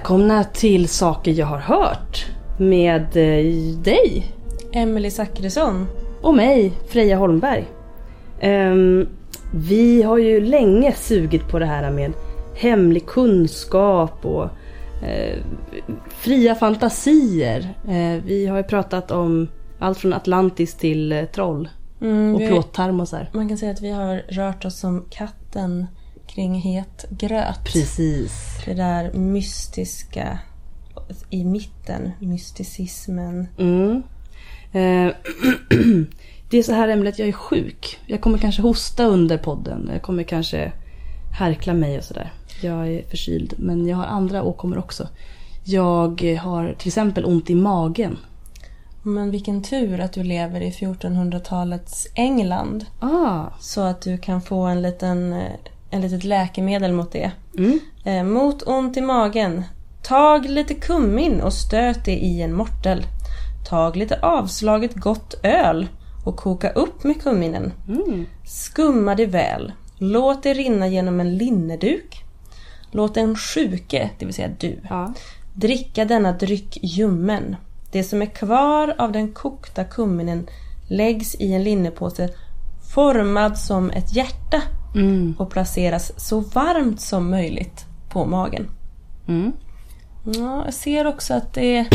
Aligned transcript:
Välkomna 0.00 0.44
till 0.44 0.88
Saker 0.88 1.32
jag 1.32 1.46
har 1.46 1.58
hört 1.58 2.26
med 2.58 3.02
eh, 3.02 3.76
dig 3.78 4.32
Emelie 4.72 5.10
Zackrisson. 5.10 5.86
och 6.22 6.34
mig, 6.34 6.72
Freja 6.88 7.16
Holmberg. 7.16 7.64
Ehm, 8.40 9.08
vi 9.54 10.02
har 10.02 10.18
ju 10.18 10.40
länge 10.40 10.92
sugit 10.92 11.48
på 11.48 11.58
det 11.58 11.66
här 11.66 11.90
med 11.90 12.12
hemlig 12.54 13.06
kunskap 13.06 14.26
och 14.26 14.44
eh, 15.06 15.38
fria 16.08 16.54
fantasier. 16.54 17.74
Eh, 17.88 18.24
vi 18.24 18.46
har 18.46 18.56
ju 18.56 18.64
pratat 18.64 19.10
om 19.10 19.48
allt 19.78 19.98
från 19.98 20.12
Atlantis 20.12 20.74
till 20.74 21.12
eh, 21.12 21.24
troll 21.24 21.68
Mm, 22.00 22.34
och 22.34 22.40
plåttarmosar. 22.40 23.30
Man 23.32 23.48
kan 23.48 23.58
säga 23.58 23.72
att 23.72 23.82
vi 23.82 23.90
har 23.90 24.22
rört 24.28 24.64
oss 24.64 24.78
som 24.78 25.04
katten 25.10 25.86
kring 26.34 26.60
het 26.60 27.04
gröt. 27.10 27.64
Precis. 27.64 28.32
Det 28.64 28.74
där 28.74 29.12
mystiska 29.12 30.38
i 31.30 31.44
mitten, 31.44 32.10
mysticismen. 32.20 33.48
Mm. 33.58 34.02
Eh, 34.72 35.12
det 36.50 36.58
är 36.58 36.62
så 36.62 36.72
här 36.72 37.06
att 37.06 37.18
jag 37.18 37.28
är 37.28 37.32
sjuk. 37.32 37.98
Jag 38.06 38.20
kommer 38.20 38.38
kanske 38.38 38.62
hosta 38.62 39.04
under 39.04 39.38
podden. 39.38 39.90
Jag 39.92 40.02
kommer 40.02 40.22
kanske 40.22 40.72
härkla 41.38 41.74
mig 41.74 41.98
och 41.98 42.04
sådär. 42.04 42.32
Jag 42.62 42.88
är 42.88 43.02
förkyld. 43.02 43.54
Men 43.58 43.86
jag 43.86 43.96
har 43.96 44.04
andra 44.04 44.42
åkommor 44.42 44.78
också. 44.78 45.08
Jag 45.64 46.22
har 46.22 46.74
till 46.78 46.88
exempel 46.88 47.24
ont 47.24 47.50
i 47.50 47.54
magen. 47.54 48.18
Men 49.02 49.30
vilken 49.30 49.62
tur 49.62 50.00
att 50.00 50.12
du 50.12 50.22
lever 50.22 50.60
i 50.60 50.70
1400-talets 50.70 52.08
England. 52.14 52.86
Ah. 53.00 53.46
Så 53.60 53.80
att 53.80 54.02
du 54.02 54.18
kan 54.18 54.42
få 54.42 54.60
en 54.60 54.82
liten, 54.82 55.42
en 55.90 56.00
litet 56.00 56.24
läkemedel 56.24 56.92
mot 56.92 57.12
det. 57.12 57.30
Mm. 57.58 57.80
Eh, 58.04 58.24
mot 58.24 58.62
ont 58.62 58.96
i 58.96 59.00
magen. 59.00 59.64
Tag 60.02 60.44
lite 60.50 60.74
kummin 60.74 61.40
och 61.40 61.52
stöt 61.52 62.04
det 62.04 62.16
i 62.16 62.42
en 62.42 62.54
mortel. 62.54 63.06
Tag 63.68 63.96
lite 63.96 64.18
avslaget 64.22 64.94
gott 64.94 65.34
öl 65.42 65.88
och 66.24 66.36
koka 66.36 66.70
upp 66.70 67.04
med 67.04 67.22
kumminen. 67.22 67.72
Mm. 67.88 68.26
Skumma 68.46 69.14
det 69.14 69.26
väl. 69.26 69.72
Låt 69.98 70.42
det 70.42 70.54
rinna 70.54 70.88
genom 70.88 71.20
en 71.20 71.36
linneduk. 71.36 72.24
Låt 72.90 73.14
den 73.14 73.36
sjuke, 73.36 74.10
det 74.18 74.24
vill 74.24 74.34
säga 74.34 74.50
du, 74.58 74.80
Ja. 74.88 75.12
dricka 75.54 76.04
denna 76.04 76.32
dryck 76.32 76.78
ljummen. 76.82 77.56
Det 77.92 78.04
som 78.04 78.22
är 78.22 78.26
kvar 78.26 78.94
av 78.98 79.12
den 79.12 79.32
kokta 79.32 79.84
kumminen 79.84 80.46
läggs 80.88 81.34
i 81.34 81.52
en 81.52 81.64
linnepåse 81.64 82.28
formad 82.94 83.58
som 83.58 83.90
ett 83.90 84.16
hjärta 84.16 84.62
Mm. 84.94 85.34
och 85.38 85.50
placeras 85.50 86.12
så 86.16 86.40
varmt 86.40 87.00
som 87.00 87.30
möjligt 87.30 87.84
på 88.12 88.24
magen. 88.24 88.68
Mm. 89.28 89.52
Ja, 90.24 90.62
jag 90.64 90.74
ser 90.74 91.06
också 91.06 91.34
att 91.34 91.54
det, 91.54 91.86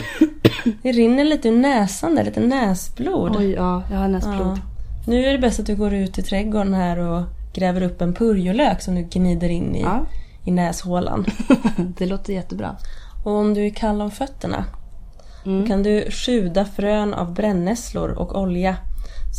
det 0.84 0.92
rinner 0.92 1.24
lite 1.24 1.50
ur 1.50 1.58
näsan 1.58 2.16
där, 2.16 2.24
lite 2.24 2.40
näsblod. 2.40 3.36
Oj, 3.38 3.52
ja, 3.52 3.84
jag 3.92 3.98
har 3.98 4.08
näsblod. 4.08 4.58
Ja. 4.58 4.62
Nu 5.08 5.26
är 5.26 5.32
det 5.32 5.40
bäst 5.40 5.60
att 5.60 5.66
du 5.66 5.76
går 5.76 5.94
ut 5.94 6.18
i 6.18 6.22
trädgården 6.22 6.74
här 6.74 6.98
och 6.98 7.24
gräver 7.54 7.82
upp 7.82 8.02
en 8.02 8.14
purjolök 8.14 8.82
som 8.82 8.96
du 8.96 9.02
gnider 9.02 9.50
in 9.50 9.76
i, 9.76 9.82
Ja. 9.82 10.06
i 10.46 10.52
näshålan. 10.52 11.26
det 11.98 12.06
låter 12.06 12.34
jättebra. 12.34 12.76
Och 13.26 13.32
om 13.32 13.54
du 13.54 13.66
är 13.66 13.70
kall 13.70 14.02
om 14.02 14.12
fötterna 14.12 14.66
Mm. 15.46 15.68
kan 15.68 15.84
du 15.84 16.12
sjuda 16.12 16.66
frön 16.66 17.14
av 17.14 17.34
brännässlor 17.34 18.10
och 18.10 18.42
olja. 18.42 18.76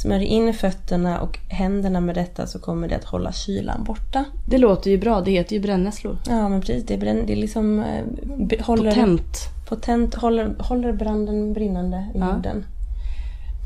Smörj 0.03 0.25
in 0.25 0.55
fötterna 0.55 1.21
och 1.21 1.39
händerna 1.49 2.01
med 2.01 2.15
detta 2.15 2.47
så 2.47 2.59
kommer 2.59 2.89
det 2.89 2.97
att 2.97 3.05
hålla 3.05 3.33
kylan 3.33 3.84
borta. 3.84 4.25
Det 4.47 4.59
låter 4.59 4.91
ju 4.91 4.99
bra. 4.99 5.21
Det 5.21 5.31
heter 5.31 5.55
ju 5.57 5.62
brännässlor. 5.62 6.19
Ja 6.27 6.49
men 6.49 6.61
precis, 6.61 6.84
det 6.87 6.95
är, 6.95 6.99
bränn, 6.99 7.23
det 7.27 7.33
är 7.33 7.37
liksom... 7.37 7.81
eh, 7.81 8.65
Håller, 8.67 8.91
Potent. 8.91 9.39
Potent, 9.69 10.15
håller, 10.15 10.55
håller 10.59 10.93
branden 10.93 11.53
brinnande 11.53 11.97
i 12.15 12.19
Ja. 12.19 12.34
jorden. 12.37 12.65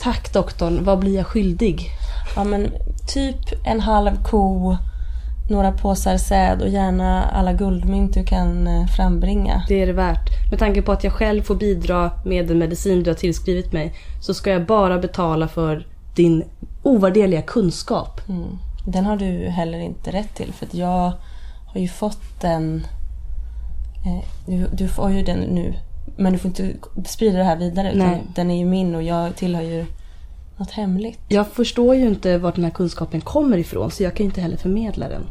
Tack 0.03 0.33
doktorn. 0.33 0.85
Vad 0.85 0.99
blir 0.99 1.17
jag 1.17 1.27
skyldig? 1.27 1.87
Ja 2.37 2.45
men 2.45 2.67
typ 3.15 3.67
en 3.67 3.81
halv 3.81 4.23
ko, 4.25 4.77
några 5.51 5.73
påsar 5.73 6.17
säd 6.17 6.63
och 6.63 6.69
gärna 6.69 7.25
alla 7.25 7.53
guldmynt 7.53 8.15
du 8.15 8.25
kan 8.25 8.67
eh, 8.67 8.87
frambringa. 8.87 9.63
Det 9.69 9.83
är 9.83 9.87
det 9.87 9.93
värt. 9.93 10.51
Med 10.51 10.59
tanke 10.59 10.83
på 10.83 10.93
att 10.93 11.05
jag 11.05 11.13
själv 11.13 11.43
får 11.43 11.55
bidra 11.55 12.11
med 12.25 12.47
den 12.49 12.59
medicin 12.59 13.03
du 13.03 13.11
har 13.11 13.15
tillskrivit 13.17 13.73
mig 13.73 13.95
så 14.21 14.35
ska 14.35 14.51
jag 14.51 14.67
bara 14.67 14.99
betala 14.99 15.49
för 15.49 15.87
din 16.15 16.45
ovärderliga 16.83 17.43
kunskap. 17.43 18.29
Mm. 18.29 18.59
Den 18.87 19.07
har 19.07 19.17
du 19.17 19.49
heller 19.49 19.79
inte 19.79 20.11
rätt 20.11 20.35
till 20.35 20.53
för 20.53 20.67
att 20.67 20.75
jag 20.75 21.13
har 21.67 21.81
ju 21.81 21.89
fått 21.89 22.41
den... 22.41 22.87
Eh, 24.07 24.25
du, 24.47 24.67
du 24.73 24.89
får 24.89 25.11
ju 25.11 25.23
den 25.23 25.39
nu. 25.41 25.75
Men 26.17 26.33
du 26.33 26.39
får 26.39 26.49
inte 26.49 26.75
sprida 27.05 27.39
det 27.39 27.45
här 27.45 27.57
vidare. 27.57 27.93
Utan 27.93 28.09
Nej. 28.09 28.23
den 28.35 28.51
är 28.51 28.59
ju 28.59 28.65
min 28.65 28.95
och 28.95 29.03
jag 29.03 29.37
tillhör 29.37 29.63
ju 29.63 29.87
något 30.57 30.71
hemligt. 30.71 31.19
Jag 31.29 31.47
förstår 31.47 31.95
ju 31.95 32.09
inte 32.09 32.39
vart 32.39 32.55
den 32.55 32.65
här 32.65 32.71
kunskapen 32.71 33.21
kommer 33.21 33.59
ifrån 33.59 33.91
så 33.91 34.03
jag 34.03 34.15
kan 34.15 34.27
inte 34.27 34.41
heller 34.41 34.57
förmedla 34.57 35.09
den. 35.09 35.23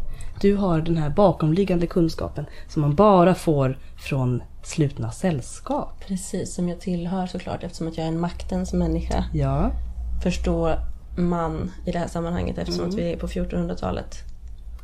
Du 0.42 0.56
har 0.56 0.82
den 0.82 0.98
här 0.98 1.10
bakomliggande 1.10 1.88
kunskapen 1.88 2.46
som 2.68 2.82
man 2.82 2.96
bara 2.96 3.36
får 3.36 3.78
från 3.98 4.44
slutna 4.64 5.12
sällskap. 5.12 6.06
Precis, 6.08 6.56
som 6.56 6.70
jag 6.70 6.80
tillhör 6.80 7.28
såklart 7.28 7.64
eftersom 7.64 7.88
att 7.88 7.98
jag 7.98 8.04
är 8.04 8.10
en 8.10 8.20
maktens 8.20 8.74
människa. 8.74 9.26
Ja. 9.34 9.72
Förstår 10.24 10.75
man 11.18 11.72
i 11.85 11.91
det 11.91 12.00
här 12.00 12.07
sammanhanget 12.07 12.57
eftersom 12.57 12.80
Mm. 12.84 12.90
att 12.96 13.00
vi 13.02 13.13
är 13.13 13.18
på 13.18 13.28
1400-talet. 13.28 14.16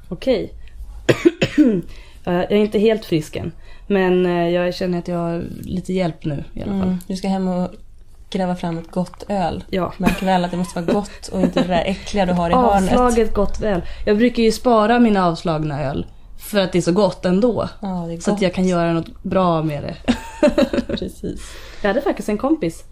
Okej. 0.10 0.54
Eh, 2.28 2.34
jag 2.34 2.52
är 2.52 2.56
inte 2.56 2.80
helt 2.80 3.06
frisk 3.06 3.36
än. 3.36 3.52
Men 3.88 4.26
eh, 4.26 4.50
jag 4.50 4.76
känner 4.76 5.00
att 5.00 5.08
jag 5.08 5.18
har 5.18 5.44
lite 5.64 5.94
hjälp 5.94 6.26
nu 6.26 6.44
i 6.54 6.62
alla 6.62 6.72
fall. 6.72 6.82
Mm. 6.82 6.98
Du 7.08 7.16
ska 7.16 7.28
hem 7.28 7.48
och 7.48 7.70
gräva 8.30 8.56
fram 8.56 8.78
ett 8.78 8.92
gott 8.92 9.24
öl. 9.30 9.64
Ja. 9.70 9.94
Märk 9.98 10.24
väl 10.24 10.46
att 10.46 10.52
det 10.52 10.58
måste 10.58 10.82
vara 10.82 10.94
gott 10.94 11.28
och 11.28 11.42
inte 11.42 11.62
det 11.62 11.68
där 11.68 11.84
äckliga 11.86 12.26
du 12.26 12.34
har 12.34 12.50
i 12.50 12.54
hörnet. 12.56 12.94
Avslaget 12.94 13.34
gott 13.34 13.60
väl. 13.60 13.82
Jag 14.06 14.18
brukar 14.18 14.44
ju 14.44 14.52
spara 14.52 15.00
mina 15.00 15.26
avslagna 15.28 15.84
öl. 15.84 16.06
För 16.38 16.60
att 16.60 16.72
det 16.72 16.78
är 16.78 16.82
så 16.82 16.92
gott 16.92 17.26
ändå. 17.26 17.70
Ja, 17.82 18.12
är 18.12 18.18
Så 18.20 18.32
gott. 18.32 18.36
att 18.38 18.42
jag 18.42 18.54
kan 18.54 18.68
göra 18.68 18.94
något 18.94 19.24
bra 19.24 19.64
med 19.64 19.84
det. 19.84 19.96
Precis. 20.88 21.42
Jag 21.82 21.90
hade 21.90 22.02
faktiskt 22.02 22.30
en 22.30 22.38
kompis. 22.38 22.84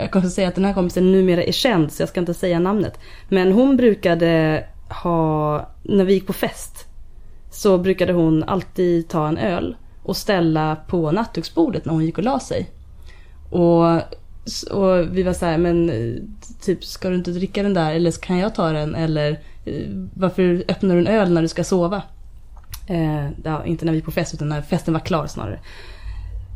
Jag 0.00 0.10
kommer 0.10 0.26
att 0.26 0.32
säga 0.32 0.48
att 0.48 0.54
den 0.54 0.64
här 0.64 0.72
kompisen 0.72 1.12
numera 1.12 1.42
är 1.42 1.52
känd 1.52 1.92
så 1.92 2.02
jag 2.02 2.08
ska 2.08 2.20
inte 2.20 2.34
säga 2.34 2.58
namnet. 2.58 2.98
Men 3.28 3.52
hon 3.52 3.76
brukade 3.76 4.64
ha, 5.02 5.68
när 5.82 6.04
vi 6.04 6.12
gick 6.12 6.26
på 6.26 6.32
fest. 6.32 6.86
Så 7.50 7.78
brukade 7.78 8.12
hon 8.12 8.44
alltid 8.44 9.08
ta 9.08 9.28
en 9.28 9.38
öl 9.38 9.76
och 10.02 10.16
ställa 10.16 10.76
på 10.76 11.10
nattduksbordet 11.10 11.84
när 11.84 11.92
hon 11.92 12.04
gick 12.04 12.18
och 12.18 12.24
la 12.24 12.40
sig. 12.40 12.70
Och, 13.50 13.96
och 14.70 15.16
vi 15.16 15.22
var 15.22 15.32
så 15.32 15.46
här, 15.46 15.58
men 15.58 15.90
typ 16.60 16.84
ska 16.84 17.08
du 17.08 17.16
inte 17.16 17.30
dricka 17.30 17.62
den 17.62 17.74
där 17.74 17.94
eller 17.94 18.10
kan 18.10 18.38
jag 18.38 18.54
ta 18.54 18.72
den? 18.72 18.94
Eller 18.94 19.30
eh, 19.64 19.86
varför 20.14 20.64
öppnar 20.68 20.94
du 20.94 21.00
en 21.00 21.06
öl 21.06 21.32
när 21.32 21.42
du 21.42 21.48
ska 21.48 21.64
sova? 21.64 22.02
Eh, 22.86 23.28
ja, 23.44 23.64
inte 23.64 23.84
när 23.84 23.92
vi 23.92 23.98
gick 23.98 24.04
på 24.04 24.10
fest 24.10 24.34
utan 24.34 24.48
när 24.48 24.62
festen 24.62 24.94
var 24.94 25.00
klar 25.00 25.26
snarare. 25.26 25.60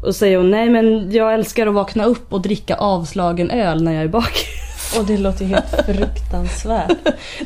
Och 0.07 0.15
säger 0.17 0.37
hon, 0.37 0.51
nej 0.51 0.69
men 0.71 1.13
jag 1.13 1.35
älskar 1.35 1.67
att 1.67 1.75
vakna 1.75 2.05
upp 2.05 2.33
och 2.33 2.41
dricka 2.43 2.77
avslagen 2.77 3.51
öl 3.51 3.83
när 3.85 3.93
jag 3.93 4.03
är 4.03 4.09
bakis. 4.09 4.97
Och 4.99 5.05
det 5.07 5.19
låter 5.19 5.45
ju 5.45 5.51
helt 5.51 5.87
fruktansvärt. 5.87 6.97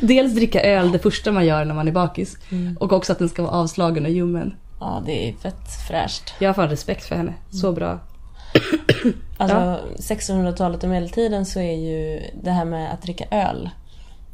Dels 0.01 0.33
dricka 0.35 0.61
öl 0.61 0.91
det 0.91 0.99
första 0.99 1.31
man 1.31 1.45
gör 1.45 1.65
när 1.65 1.73
man 1.75 1.87
är 1.87 1.91
bakis. 1.91 2.37
Mm. 2.51 2.77
Och 2.79 2.93
också 2.93 3.11
att 3.11 3.19
den 3.19 3.29
ska 3.29 3.41
vara 3.43 3.51
avslagen 3.53 4.05
och 4.05 4.11
ljummen. 4.11 4.55
Ja, 4.79 5.03
det 5.05 5.29
är 5.29 5.33
fett 5.33 5.87
fräscht. 5.87 6.33
Jag 6.39 6.49
har 6.49 6.53
fan 6.53 6.69
respekt 6.69 7.05
för 7.05 7.15
henne. 7.15 7.33
Så 7.51 7.71
bra. 7.71 7.99
Alltså 9.37 9.79
1600-talet 9.97 10.83
och 10.83 10.89
medeltiden 10.89 11.45
så 11.45 11.59
är 11.59 11.75
ju 11.77 12.21
det 12.43 12.51
här 12.51 12.65
med 12.65 12.93
att 12.93 13.01
dricka 13.01 13.25
öl. 13.31 13.69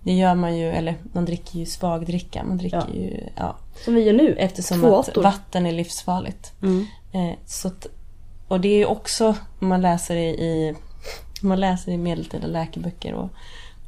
Det 0.03 0.13
gör 0.13 0.35
man 0.35 0.57
ju, 0.57 0.69
eller 0.69 0.95
man 1.13 1.25
dricker 1.25 1.59
ju 1.59 1.65
svagdricka. 1.65 2.43
Man 2.43 2.57
dricker 2.57 2.77
Ja. 2.77 2.93
ju, 2.93 3.19
ja. 3.35 3.55
Som 3.85 3.95
vi 3.95 4.01
gör 4.03 4.13
nu. 4.13 4.35
Eftersom 4.39 4.81
Två 4.81 4.99
att 4.99 5.09
åttor. 5.09 5.23
vatten 5.23 5.65
är 5.65 5.71
livsfarligt. 5.71 6.51
Mm. 6.61 6.85
Eh, 7.13 7.37
så 7.45 7.67
att, 7.67 7.87
och 8.47 8.59
det 8.59 8.67
är 8.67 8.77
ju 8.77 8.85
också, 8.85 9.35
om 9.59 9.67
man 9.67 9.81
läser 9.81 10.15
i, 10.15 10.75
om 11.41 11.49
man 11.49 11.59
läser 11.59 11.91
i 11.91 11.97
medeltida 11.97 12.47
läkeböcker 12.47 13.13
och 13.13 13.29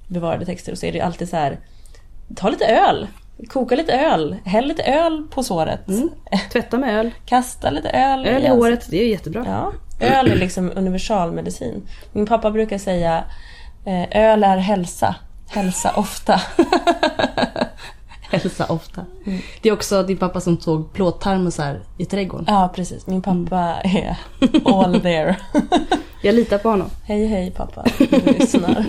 bevarade 0.08 0.46
texter 0.46 0.76
så 0.76 0.86
är 0.86 0.92
det 0.92 1.02
alltid 1.02 1.30
så 1.30 1.36
här. 1.36 1.60
Ta 2.36 2.50
lite 2.50 2.66
öl, 2.66 3.08
koka 3.48 3.76
lite 3.76 3.94
öl, 3.94 4.36
häll 4.46 4.68
lite 4.68 4.84
öl 4.84 5.28
på 5.32 5.44
såret. 5.44 5.88
Mm. 5.88 6.10
Tvätta 6.52 6.78
med 6.78 7.00
öl. 7.00 7.12
Kasta 7.26 7.70
lite 7.70 7.90
öl, 7.90 8.26
Öl 8.26 8.44
i 8.44 8.48
håret, 8.48 8.88
det 8.90 9.02
är 9.02 9.08
jättebra. 9.08 9.46
Ja, 9.48 9.74
öl 10.08 10.32
är 10.32 10.36
liksom 10.36 10.72
universalmedicin. 10.76 11.88
Min 12.12 12.26
pappa 12.26 12.52
brukar 12.52 12.78
säga 12.78 13.24
eh, 13.86 14.06
öl 14.12 14.44
är 14.44 14.58
hälsa, 14.58 15.16
hälsa 15.50 15.94
ofta. 15.96 16.42
Hälsa 18.32 18.66
ofta. 18.66 19.06
Mm. 19.26 19.40
Det 19.62 19.70
är 19.70 19.74
också 19.74 20.04
din 20.04 20.18
pappa 20.18 20.42
som 20.42 20.58
tog 20.58 20.94
plåttarmosar 20.94 21.80
i 21.98 22.06
trädgården. 22.06 22.46
Ja, 22.48 22.72
precis. 22.76 23.08
Min 23.08 23.22
pappa 23.22 23.60
är 23.84 24.18
all 24.66 25.02
there. 25.02 25.38
Jag 26.22 26.36
litar 26.36 26.58
på 26.58 26.70
honom. 26.70 26.90
Hej 27.04 27.28
hej 27.28 27.52
pappa, 27.52 27.86
du 27.98 28.32
lyssnar. 28.32 28.86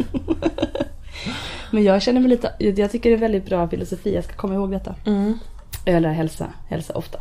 Men 1.71 1.85
jag 1.85 2.03
känner 2.03 2.21
mig 2.21 2.31
lite, 2.31 2.53
jag 2.59 2.91
tycker 2.91 3.11
det 3.11 3.17
är 3.17 3.21
väldigt 3.21 3.47
bra 3.47 3.69
filosofi, 3.69 4.15
jag 4.15 4.25
ska 4.25 4.33
komma 4.33 4.55
ihåg 4.55 4.71
detta. 4.71 4.95
Mm. 5.07 5.39
Är 5.85 6.01
hälsa, 6.01 6.47
hälsa 6.69 6.95
ofta. 6.95 7.19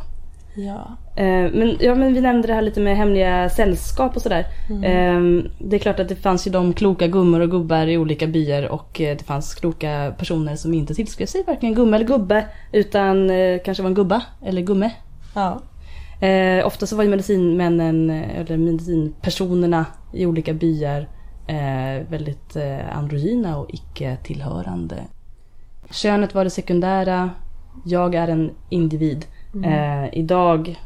Ja. 0.58 0.96
Eh, 1.16 1.52
men, 1.52 1.76
ja, 1.80 1.94
men 1.94 2.14
vi 2.14 2.20
nämnde 2.20 2.48
det 2.48 2.54
här 2.54 2.62
lite 2.62 2.80
med 2.80 2.96
hemliga 2.96 3.48
sällskap 3.48 4.16
och 4.16 4.22
sådär. 4.22 4.46
Mm. 4.70 4.84
Eh, 4.84 5.50
det 5.58 5.76
är 5.76 5.80
klart 5.80 6.00
att 6.00 6.08
det 6.08 6.16
fanns 6.16 6.46
ju 6.46 6.50
de 6.50 6.72
kloka 6.72 7.06
gummor 7.06 7.40
och 7.40 7.50
gubbar 7.50 7.86
i 7.86 7.98
olika 7.98 8.26
byar 8.26 8.68
och 8.68 9.00
eh, 9.00 9.16
det 9.16 9.24
fanns 9.24 9.54
kloka 9.54 10.14
personer 10.18 10.56
som 10.56 10.74
inte 10.74 10.94
tillskrev 10.94 11.26
sig 11.26 11.44
varken 11.46 11.74
gumme 11.74 11.96
eller 11.96 12.06
gubbe 12.06 12.46
utan 12.72 13.30
eh, 13.30 13.58
kanske 13.64 13.82
var 13.82 13.90
en 13.90 13.94
gubba 13.94 14.22
eller 14.44 14.62
gumme. 14.62 14.90
Ja. 15.34 15.60
Ofta 16.64 16.86
så 16.86 16.96
var 16.96 17.04
ju 17.04 17.10
medicinmännen 17.10 18.10
eller 18.10 18.56
medicinpersonerna 18.56 19.86
i 20.12 20.26
olika 20.26 20.54
byar 20.54 21.08
väldigt 22.10 22.56
androgyna 22.92 23.58
och 23.58 23.70
icke-tillhörande. 23.70 24.96
Könet 25.90 26.34
var 26.34 26.44
det 26.44 26.50
sekundära. 26.50 27.30
Jag 27.84 28.14
är 28.14 28.28
en 28.28 28.50
individ. 28.70 29.26
Eh, 29.54 30.18
idag 30.18 30.80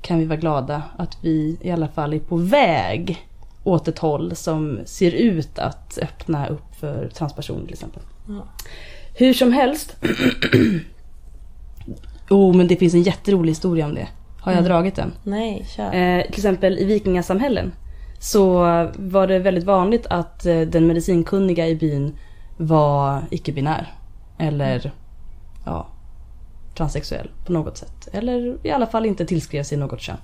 kan 0.00 0.18
vi 0.18 0.24
vara 0.24 0.38
glada 0.38 0.82
att 0.96 1.18
vi 1.22 1.58
i 1.60 1.70
alla 1.70 1.88
fall 1.88 2.14
är 2.14 2.18
på 2.18 2.36
väg 2.36 3.26
åt 3.64 3.88
ett 3.88 3.98
håll 3.98 4.36
som 4.36 4.78
ser 4.84 5.10
ut 5.10 5.58
att 5.58 5.98
öppna 6.02 6.46
upp 6.46 6.74
för 6.80 7.08
transpersoner 7.08 7.64
till 7.64 7.72
exempel. 7.72 8.02
Ja. 8.28 8.48
Hur 9.14 9.32
som 9.32 9.52
helst. 9.52 9.96
oh, 12.30 12.56
men 12.56 12.68
det 12.68 12.76
finns 12.76 12.94
en 12.94 13.02
jätterolig 13.02 13.50
historia 13.50 13.86
om 13.86 13.94
det. 13.94 14.08
Har 14.40 14.52
jag 14.52 14.64
dragit 14.64 14.96
den? 14.96 15.12
Nej, 15.22 15.66
kör. 15.76 15.94
Eh, 15.94 16.22
till 16.22 16.34
exempel 16.34 16.78
i 16.78 16.84
vikingasamhällen 16.84 17.72
så 18.18 18.58
var 18.96 19.26
det 19.26 19.38
väldigt 19.38 19.64
vanligt 19.64 20.06
att 20.06 20.46
eh, 20.46 20.60
den 20.60 20.86
medicinkunniga 20.86 21.68
i 21.68 21.76
byn 21.76 22.16
var 22.56 23.22
icke-binär. 23.30 23.94
Eller 24.38 24.92
ja, 25.64 25.86
transsexuell 26.80 27.30
på 27.46 27.52
något 27.52 27.76
sätt. 27.76 28.08
Eller 28.12 28.66
i 28.66 28.70
alla 28.70 28.86
fall 28.86 29.06
inte 29.06 29.26
tillskrev 29.26 29.62
sig 29.62 29.78
något 29.78 30.00
kön. 30.00 30.16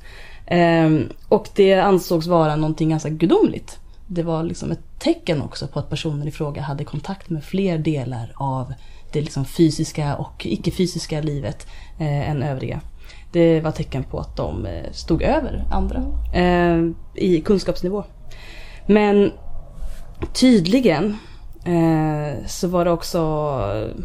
Ehm, 0.47 1.09
och 1.29 1.49
det 1.55 1.75
ansågs 1.75 2.27
vara 2.27 2.57
någonting 2.57 2.91
ganska 2.91 3.09
gudomligt. 3.09 3.79
Det 4.07 4.23
var 4.23 4.43
liksom 4.43 4.73
ett 4.73 4.99
tecken 4.99 5.43
också 5.43 5.67
på 5.67 5.79
att 5.79 5.91
personen 5.91 6.29
i 6.29 6.31
fråga 6.31 6.63
hade 6.63 6.85
kontakt 6.85 7.31
med 7.31 7.45
fler 7.45 7.79
delar 7.79 8.33
av 8.37 8.75
det 9.13 9.21
liksom 9.21 9.45
fysiska 9.45 10.17
och 10.17 10.47
icke-fysiska 10.47 11.21
livet 11.21 11.67
eh, 11.99 12.31
än 12.31 12.43
övriga. 12.43 12.81
Det 13.33 13.61
var 13.61 13.71
tecken 13.71 14.05
på 14.05 14.19
att 14.19 14.37
de 14.37 14.67
eh, 14.67 14.93
stod 14.93 15.23
över 15.23 15.65
andra 15.73 16.03
eh, 16.35 16.79
i 17.15 17.41
kunskapsnivå. 17.41 18.05
Men 18.87 19.33
tydligen 20.33 21.17
eh, 21.67 22.47
så 22.47 22.69
var 22.69 22.85
det 22.85 22.91
också 22.91 23.21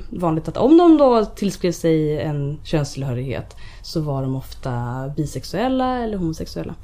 vanligt 0.09 0.47
att 0.47 0.57
om 0.57 0.77
de 0.77 0.97
då 0.97 1.25
tillskrev 1.25 1.71
sig 1.71 2.21
en 2.21 2.59
könstillhörighet 2.63 3.55
så 3.81 4.01
var 4.01 4.21
de 4.21 4.35
ofta 4.35 4.71
bisexuella 5.15 5.99
eller 5.99 6.17
homosexuella. 6.17 6.75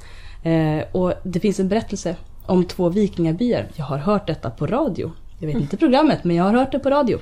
Eh, 0.42 0.84
och 0.92 1.12
det 1.22 1.40
finns 1.40 1.60
en 1.60 1.68
berättelse 1.68 2.16
om 2.46 2.64
två 2.64 2.88
vikingabyar. 2.88 3.68
Jag 3.74 3.84
har 3.84 3.98
hört 3.98 4.26
detta 4.26 4.50
på 4.50 4.66
radio. 4.66 5.12
Jag 5.38 5.46
vet 5.46 5.56
inte 5.56 5.76
programmet 5.76 6.24
men 6.24 6.36
jag 6.36 6.44
har 6.44 6.52
hört 6.52 6.72
det 6.72 6.78
på 6.78 6.90
radio. 6.90 7.18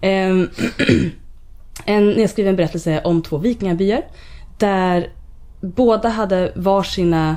Eh, 0.00 0.30
en 1.84 2.10
nedskriven 2.10 2.56
berättelse 2.56 3.00
om 3.04 3.22
två 3.22 3.38
vikingabyar. 3.38 4.02
Där 4.58 5.12
båda 5.60 6.08
hade 6.08 6.52
varsina 6.56 7.36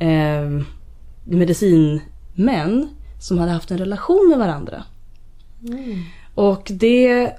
eh, 0.00 0.64
medicinmän 1.24 2.88
som 3.18 3.38
hade 3.38 3.52
haft 3.52 3.70
en 3.70 3.78
relation 3.78 4.28
med 4.28 4.38
varandra. 4.38 4.84
Mm. 5.68 6.02
Och 6.34 6.68
det 6.70 7.32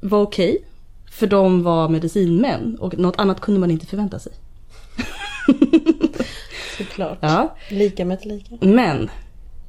var 0.00 0.22
okej. 0.22 0.64
för 1.10 1.26
de 1.26 1.62
var 1.62 1.88
medicinmän 1.88 2.76
och 2.80 2.98
något 2.98 3.18
annat 3.18 3.40
kunde 3.40 3.60
man 3.60 3.70
inte 3.70 3.86
förvänta 3.86 4.18
sig. 4.18 4.32
Såklart. 6.78 7.18
Ja. 7.20 7.56
Lika 7.70 8.04
med 8.04 8.18
ett 8.18 8.24
lika. 8.24 8.54
Men 8.60 9.10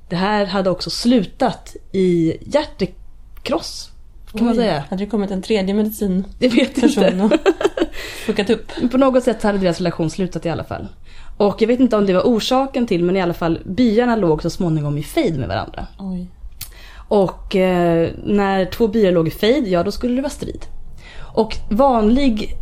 det 0.09 0.15
här 0.15 0.45
hade 0.45 0.69
också 0.69 0.89
slutat 0.89 1.75
i 1.91 2.37
hjärtekross. 2.45 3.91
Kan 4.31 4.45
man 4.45 4.53
Oj, 4.53 4.59
säga. 4.59 4.83
Hade 4.89 5.03
det 5.03 5.09
kommit 5.09 5.31
en 5.31 5.41
tredje 5.41 5.73
medicinperson 5.73 6.33
Jag 6.39 6.49
vet 6.49 6.77
inte. 6.77 7.23
och 7.23 7.31
fuckat 8.25 8.49
upp? 8.49 8.91
På 8.91 8.97
något 8.97 9.23
sätt 9.23 9.43
hade 9.43 9.57
deras 9.57 9.77
relation 9.77 10.09
slutat 10.09 10.45
i 10.45 10.49
alla 10.49 10.63
fall. 10.63 10.87
Och 11.37 11.61
jag 11.61 11.67
vet 11.67 11.79
inte 11.79 11.95
om 11.95 12.05
det 12.05 12.13
var 12.13 12.21
orsaken 12.21 12.87
till 12.87 13.03
men 13.03 13.17
i 13.17 13.21
alla 13.21 13.33
fall 13.33 13.59
byarna 13.65 14.15
låg 14.15 14.41
så 14.41 14.49
småningom 14.49 14.97
i 14.97 15.03
fejd 15.03 15.39
med 15.39 15.47
varandra. 15.47 15.87
Oj. 15.99 16.27
Och 17.07 17.55
eh, 17.55 18.09
när 18.23 18.65
två 18.65 18.87
byar 18.87 19.11
låg 19.11 19.27
i 19.27 19.31
fejd, 19.31 19.67
ja 19.67 19.83
då 19.83 19.91
skulle 19.91 20.15
det 20.15 20.21
vara 20.21 20.29
strid. 20.29 20.65
Och 21.19 21.55
vanlig, 21.69 22.57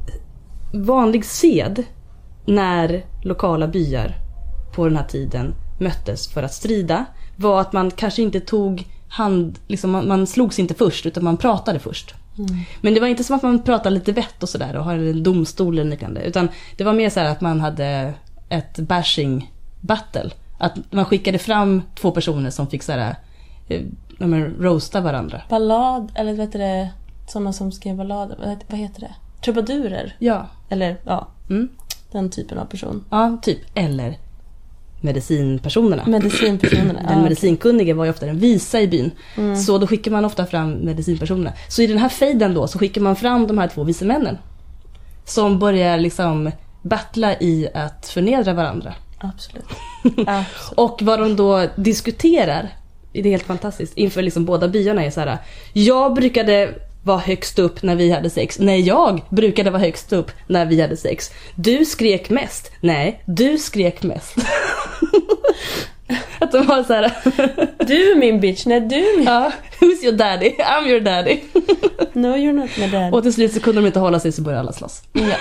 vanlig 0.73 1.25
sed 1.25 1.83
när 2.45 3.05
lokala 3.23 3.67
byar 3.67 4.15
på 4.75 4.85
den 4.87 4.97
här 4.97 5.07
tiden 5.07 5.53
möttes 5.79 6.33
för 6.33 6.43
att 6.43 6.53
strida 6.53 7.05
var 7.35 7.61
att 7.61 7.73
man 7.73 7.91
kanske 7.91 8.21
inte 8.21 8.39
tog 8.39 8.87
hand, 9.09 9.59
liksom 9.67 9.91
man, 9.91 10.07
man 10.07 10.27
slogs 10.27 10.59
inte 10.59 10.73
först 10.73 11.05
utan 11.05 11.23
man 11.23 11.37
pratade 11.37 11.79
först. 11.79 12.13
Men 12.81 12.93
det 12.93 12.99
var 12.99 13.07
inte 13.07 13.23
som 13.23 13.35
att 13.35 13.43
man 13.43 13.63
pratade 13.63 13.95
lite 13.95 14.11
vett 14.11 14.43
och 14.43 14.49
sådär 14.49 14.75
och 14.75 14.83
hade 14.83 15.09
en 15.09 15.23
domstol 15.23 15.79
eller 15.79 15.91
liknande. 15.91 16.21
Utan 16.21 16.49
det 16.77 16.83
var 16.83 16.93
mer 16.93 17.09
så 17.09 17.19
här 17.19 17.31
att 17.31 17.41
man 17.41 17.61
hade 17.61 18.13
ett 18.53 18.79
bashing 18.79 19.51
battle. 19.81 20.29
Att 20.57 20.73
man 20.91 21.05
skickade 21.05 21.37
fram 21.37 21.81
två 21.95 22.11
personer 22.11 22.49
som 22.49 22.67
fick 22.67 22.83
såhär, 22.83 23.15
eh, 23.67 23.81
ja, 24.19 24.27
men 24.27 24.55
roasta 24.59 25.01
varandra. 25.01 25.41
Ballad, 25.49 26.11
eller 26.15 26.31
vad 26.33 26.45
heter 26.45 26.59
det? 26.59 26.89
Sådana 27.27 27.53
som 27.53 27.71
skrev 27.71 27.95
ballader. 27.95 28.57
Vad 28.69 28.79
heter, 28.79 29.01
det? 29.01 29.15
Trubadurer? 29.43 30.15
Ja. 30.19 30.47
Eller 30.69 30.97
ja, 31.05 31.27
Mm. 31.49 31.69
den 32.11 32.29
typen 32.29 32.57
av 32.57 32.65
person. 32.65 33.05
Ja, 33.09 33.37
typ. 33.41 33.59
Eller 33.75 34.17
medicinpersonerna. 35.01 36.03
Medicinpersonerna. 36.07 36.99
Den 37.07 37.17
ja, 37.17 37.23
medicinkunnige 37.23 37.93
var 37.93 38.05
ju 38.05 38.11
ofta 38.11 38.25
den 38.25 38.39
visa 38.39 38.81
i 38.81 38.87
byn. 38.87 39.11
Så 39.65 39.77
då 39.77 39.87
skickar 39.87 40.11
man 40.11 40.25
ofta 40.25 40.45
fram 40.45 40.71
medicinpersonerna. 40.71 41.53
Så 41.67 41.81
i 41.81 41.87
den 41.87 41.97
här 41.97 42.09
fejden 42.09 42.53
då 42.53 42.67
så 42.67 42.79
skickar 42.79 43.01
man 43.01 43.15
fram 43.15 43.47
de 43.47 43.57
här 43.57 43.67
två 43.67 43.83
vise 43.83 44.05
männen. 44.05 44.37
Som 45.25 45.59
börjar 45.59 45.97
liksom 45.97 46.51
battla 46.83 47.39
i 47.39 47.69
att 47.73 48.07
förnedra 48.07 48.53
varandra. 48.53 48.93
Absolut. 49.17 49.65
Absolut. 50.27 50.77
Och 50.77 51.01
vad 51.01 51.19
de 51.19 51.35
då 51.35 51.67
diskuterar, 51.75 52.69
det 53.11 53.19
är 53.19 53.23
helt 53.23 53.43
fantastiskt, 53.43 53.97
inför 53.97 54.21
liksom 54.21 54.45
båda 54.45 54.67
byarna 54.67 55.05
är 55.05 55.11
så 55.11 55.19
här. 55.19 55.37
Jag 55.73 56.13
brukade 56.13 56.73
vara 57.03 57.17
högst 57.17 57.59
upp 57.59 57.83
när 57.83 57.95
vi 57.95 58.11
hade 58.11 58.29
sex. 58.29 58.59
Nej, 58.59 58.81
jag 58.81 59.21
brukade 59.29 59.69
vara 59.69 59.81
högst 59.81 60.13
upp 60.13 60.31
när 60.47 60.65
vi 60.65 60.81
hade 60.81 60.97
sex. 60.97 61.31
Du 61.55 61.85
skrek 61.85 62.29
mest. 62.29 62.71
Nej, 62.81 63.23
du 63.25 63.57
skrek 63.57 64.03
mest. 64.03 64.35
Att 66.43 66.51
de 66.51 66.65
var 66.65 66.83
så 66.83 66.93
här. 66.93 67.11
Du 67.85 68.11
är 68.11 68.15
min 68.15 68.39
bitch, 68.39 68.65
nej 68.65 68.81
du 68.81 68.95
är 68.95 69.17
min... 69.17 69.25
Ja, 69.27 69.51
who's 69.79 70.03
your 70.03 70.17
daddy? 70.17 70.49
I'm 70.49 70.87
your 70.87 70.99
daddy. 70.99 71.39
No 72.15 72.27
you're 72.27 72.53
not 72.53 72.69
my 72.77 72.87
dad. 72.87 73.13
Och 73.13 73.23
till 73.23 73.33
slut 73.33 73.53
så 73.53 73.59
kunde 73.59 73.81
de 73.81 73.87
inte 73.87 73.99
hålla 73.99 74.19
sig 74.19 74.31
så 74.31 74.41
började 74.41 74.59
alla 74.59 74.71
slåss. 74.71 75.03
Ja. 75.13 75.35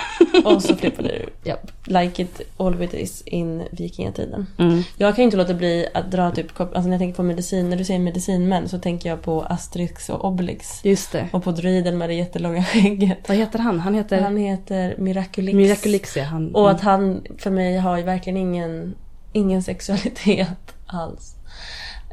Och 0.44 0.62
så 0.62 0.76
flippade 0.76 1.08
du. 1.08 1.48
Japp. 1.48 1.70
Like 1.84 2.22
it 2.22 2.40
always 2.56 3.22
in 3.26 3.62
vikingatiden. 3.70 4.46
Mm. 4.58 4.82
Jag 4.96 5.16
kan 5.16 5.24
inte 5.24 5.36
låta 5.36 5.54
bli 5.54 5.86
att 5.94 6.10
dra 6.10 6.30
typ, 6.30 6.60
alltså 6.60 6.80
när 6.82 6.90
jag 6.90 6.98
tänker 6.98 7.16
på 7.16 7.22
medicin, 7.22 7.70
när 7.70 7.76
du 7.76 7.84
säger 7.84 8.00
medicinmän 8.00 8.68
så 8.68 8.78
tänker 8.78 9.08
jag 9.08 9.22
på 9.22 9.42
Asterix 9.42 10.08
och 10.08 10.24
Obelix. 10.24 10.84
Just 10.84 11.12
det. 11.12 11.28
Och 11.32 11.44
på 11.44 11.50
druiden 11.50 11.98
med 11.98 12.08
det 12.08 12.14
jättelånga 12.14 12.64
skägget. 12.64 13.28
Vad 13.28 13.36
heter 13.36 13.58
han? 13.58 13.80
Han 13.80 13.94
heter 13.94 14.20
Han 14.20 14.36
heter 14.36 14.94
Miraculix. 14.98 15.56
Miraculix. 15.56 16.16
ja. 16.16 16.24
Han, 16.24 16.54
Och 16.54 16.70
att 16.70 16.80
han 16.80 17.22
för 17.38 17.50
mig 17.50 17.76
har 17.78 17.96
ju 17.96 18.02
verkligen 18.02 18.36
ingen, 18.36 18.94
ingen 19.32 19.62
sexualitet 19.62 20.48
alls. 20.94 21.36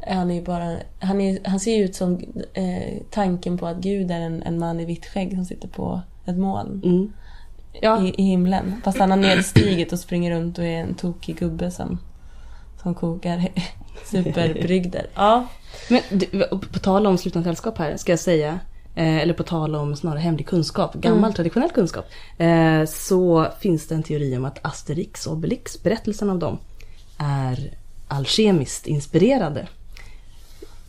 Han 0.08 0.30
är 0.30 0.42
bara, 0.42 0.76
han, 0.98 1.20
är, 1.20 1.38
han 1.44 1.60
ser 1.60 1.76
ju 1.76 1.84
ut 1.84 1.94
som 1.94 2.20
eh, 2.54 3.02
tanken 3.10 3.58
på 3.58 3.66
att 3.66 3.76
Gud 3.76 4.10
är 4.10 4.20
en, 4.20 4.42
en 4.42 4.58
man 4.58 4.80
i 4.80 4.84
vitt 4.84 5.06
skägg 5.06 5.32
som 5.34 5.44
sitter 5.44 5.68
på 5.68 6.00
ett 6.26 6.36
moln 6.38 6.82
Mm. 6.84 7.12
Ja, 7.82 8.02
i, 8.02 8.14
i 8.18 8.22
himlen. 8.22 8.80
Fast 8.84 8.98
han 8.98 9.10
har 9.10 9.16
nedstigit 9.18 9.92
och 9.92 9.98
springer 9.98 10.30
runt 10.34 10.58
och 10.58 10.64
är 10.64 10.80
en 10.80 10.94
tokig 10.94 11.38
gubbe 11.38 11.70
som, 11.70 11.98
som 12.82 12.94
kokar 12.94 13.48
superbrygder. 14.04 15.06
Ja. 15.14 15.46
Men 15.88 16.00
du, 16.10 16.26
på 16.72 16.78
tal 16.78 17.06
om 17.06 17.18
slutna 17.18 17.42
sällskap 17.42 17.78
här 17.78 17.96
ska 17.96 18.12
jag 18.12 18.18
säga, 18.18 18.58
eh, 18.94 19.16
eller 19.16 19.34
på 19.34 19.42
tal 19.42 19.74
om 19.74 19.96
snarare 19.96 20.18
hemlig 20.18 20.46
kunskap, 20.46 20.94
gammal 20.94 21.18
Mm. 21.18 21.32
traditionell 21.32 21.70
kunskap. 21.70 22.04
Eh, 22.38 22.84
så 22.84 23.46
finns 23.60 23.88
det 23.88 23.94
en 23.94 24.02
teori 24.02 24.36
om 24.36 24.44
att 24.44 24.58
Asterix 24.66 25.26
och 25.26 25.32
Obelix, 25.32 25.82
berättelsen 25.82 26.30
av 26.30 26.38
dem, 26.38 26.58
är 27.18 27.74
alkemiskt 28.10 28.86
inspirerade. 28.86 29.66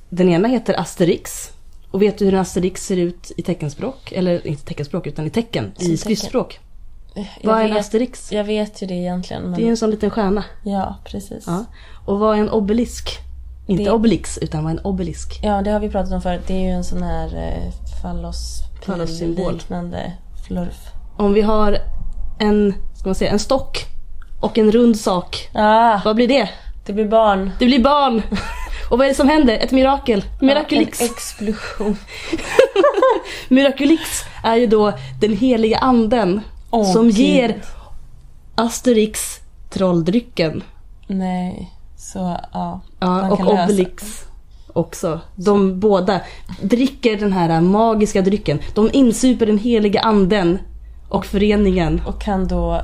Den 0.10 0.30
ena 0.30 0.48
heter 0.48 0.80
Asterix. 0.80 1.52
Och 1.92 2.02
vet 2.02 2.18
du 2.18 2.26
hur 2.26 2.34
en 2.34 2.40
Asterix 2.40 2.86
ser 2.86 2.98
ut 2.98 3.32
i 3.38 3.42
teckenspråk? 3.42 4.12
Eller 4.12 4.48
inte 4.48 4.66
teckenspråk 4.66 5.08
utan 5.08 5.26
i 5.28 5.30
tecken, 5.30 5.72
Som 5.78 5.92
i 5.92 5.98
skriftspråk. 5.98 6.60
Jag 7.14 7.26
Vad 7.44 7.62
är 7.62 7.66
en 7.70 7.78
Asterix? 7.78 8.32
jag 8.32 8.44
vet 8.44 8.82
ju 8.84 8.88
det 8.88 8.94
egentligen. 8.94 9.44
Men, 9.44 9.54
Det 9.54 9.66
är 9.66 9.70
en 9.70 9.78
sån 9.78 9.92
liten 9.92 10.10
stjärna. 10.10 10.44
Ja, 10.64 10.98
precis. 11.06 11.44
Ja. 11.48 11.66
Och 12.06 12.20
vad 12.20 12.38
är 12.38 12.42
en 12.42 12.50
obelisk? 12.50 13.10
Inte 13.68 13.84
Det- 13.84 13.92
obelix, 13.92 14.38
utan 14.38 14.64
vad 14.64 14.74
är 14.74 14.78
en 14.78 14.86
obelisk? 14.86 15.40
Ja, 15.44 15.62
det 15.62 15.72
har 15.72 15.80
vi 15.80 15.90
pratat 15.90 16.14
om 16.14 16.22
förut. 16.22 16.42
Det 16.48 16.54
är 16.54 16.60
ju 16.62 16.70
en 16.72 16.84
sån 16.84 17.04
här 17.04 17.28
eh, 17.36 17.72
Fallossymbol. 18.02 18.86
fallospil-liknande 18.86 20.14
flurf. 20.48 20.78
Om 21.18 21.34
vi 21.34 21.42
har 21.42 21.78
en 22.40 22.74
ska 22.96 23.08
man 23.10 23.16
säga, 23.16 23.32
en 23.32 23.40
stock 23.40 23.86
och 24.40 24.58
en 24.58 24.72
rund 24.72 24.98
sak. 25.00 25.50
Ah, 25.54 26.00
Vad 26.06 26.16
blir 26.16 26.28
det? 26.28 26.50
Det 26.92 26.96
blir 26.96 27.08
barn. 27.08 27.52
Det 27.60 27.66
blir 27.66 27.84
barn! 27.84 28.22
Och 28.90 28.98
vad 28.98 29.06
är 29.06 29.10
det 29.10 29.16
som 29.16 29.30
händer? 29.30 29.58
Ett 29.58 29.72
mirakel. 29.72 30.24
Miraculix. 30.42 31.02
En 31.02 31.08
explosion. 31.08 31.98
Miraculix 33.48 34.24
är 34.44 34.56
ju 34.56 34.68
då 34.68 34.94
den 35.22 35.38
heliga 35.38 35.78
anden 35.78 36.42
Åh, 36.72 36.94
som 36.94 37.04
Gud. 37.06 37.16
ger 37.18 37.62
Asterix 38.56 39.40
trolldrycken. 39.70 40.64
Nej, 41.08 41.72
så 41.98 42.38
ja. 42.54 42.82
Ja, 43.00 43.32
och 43.32 43.40
lösa- 43.46 43.64
Obelix 43.64 44.24
också. 44.74 45.20
De 45.36 45.80
båda 45.80 46.20
dricker 46.62 47.18
den 47.18 47.34
här 47.34 47.62
magiska 47.62 48.22
drycken. 48.22 48.60
De 48.76 48.90
insuper 48.94 49.46
den 49.46 49.58
heliga 49.58 50.02
anden 50.02 50.60
och 51.12 51.26
föreningen. 51.26 52.02
Och 52.06 52.22
kan 52.22 52.48
då 52.48 52.82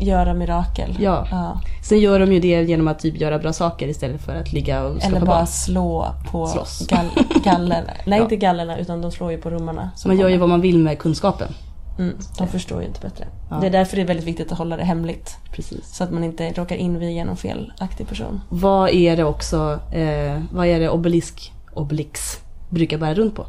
göra 0.00 0.34
mirakel. 0.34 0.96
Ja. 1.00 1.26
ja. 1.30 1.60
Sen 1.82 1.98
gör 2.00 2.20
de 2.20 2.32
ju 2.32 2.40
det 2.40 2.62
genom 2.62 2.88
att 2.88 2.98
typ 2.98 3.20
göra 3.20 3.38
bra 3.38 3.52
saker 3.52 3.88
istället 3.88 4.20
för 4.22 4.34
att 4.34 4.52
ligga 4.52 4.82
och 4.84 4.96
skapa 5.00 5.16
Eller 5.16 5.26
bara 5.26 5.36
barn. 5.36 5.46
slå 5.46 6.06
på 6.30 6.46
Slåss. 6.46 6.86
gall 6.86 7.08
gallerna. 7.44 7.90
Nej, 8.06 8.18
Ja. 8.18 8.22
inte 8.22 8.36
gallerna 8.36 8.78
utan 8.78 9.00
de 9.00 9.10
slår 9.12 9.30
ju 9.32 9.38
på 9.38 9.50
romarna. 9.50 9.90
Man 10.06 10.18
gör 10.18 10.28
ju 10.28 10.36
vad 10.36 10.48
man 10.48 10.60
vill 10.60 10.78
med 10.78 10.98
kunskapen. 10.98 11.48
Mm, 11.98 12.16
de 12.38 12.48
förstår 12.48 12.80
ju 12.82 12.86
inte 12.88 13.00
bättre. 13.00 13.26
Ja. 13.50 13.56
Det 13.60 13.66
är 13.66 13.70
därför 13.70 13.96
det 13.96 14.02
är 14.02 14.06
väldigt 14.06 14.26
viktigt 14.26 14.52
att 14.52 14.58
hålla 14.58 14.76
det 14.76 14.84
hemligt. 14.84 15.36
Precis. 15.52 15.94
Så 15.96 16.04
att 16.04 16.10
man 16.10 16.24
inte 16.24 16.52
råkar 16.52 16.76
inviga 16.76 17.24
någon 17.24 17.36
felaktig 17.36 18.08
person. 18.08 18.40
Vad 18.48 18.90
är 18.90 19.16
det 19.16 19.24
också, 19.24 19.80
eh, 19.92 20.40
vad 20.52 20.66
är 20.66 20.80
det 20.80 20.88
obelisk, 20.88 21.52
obelix 21.72 22.38
brukar 22.70 22.98
bära 22.98 23.14
runt 23.14 23.34
på? 23.36 23.46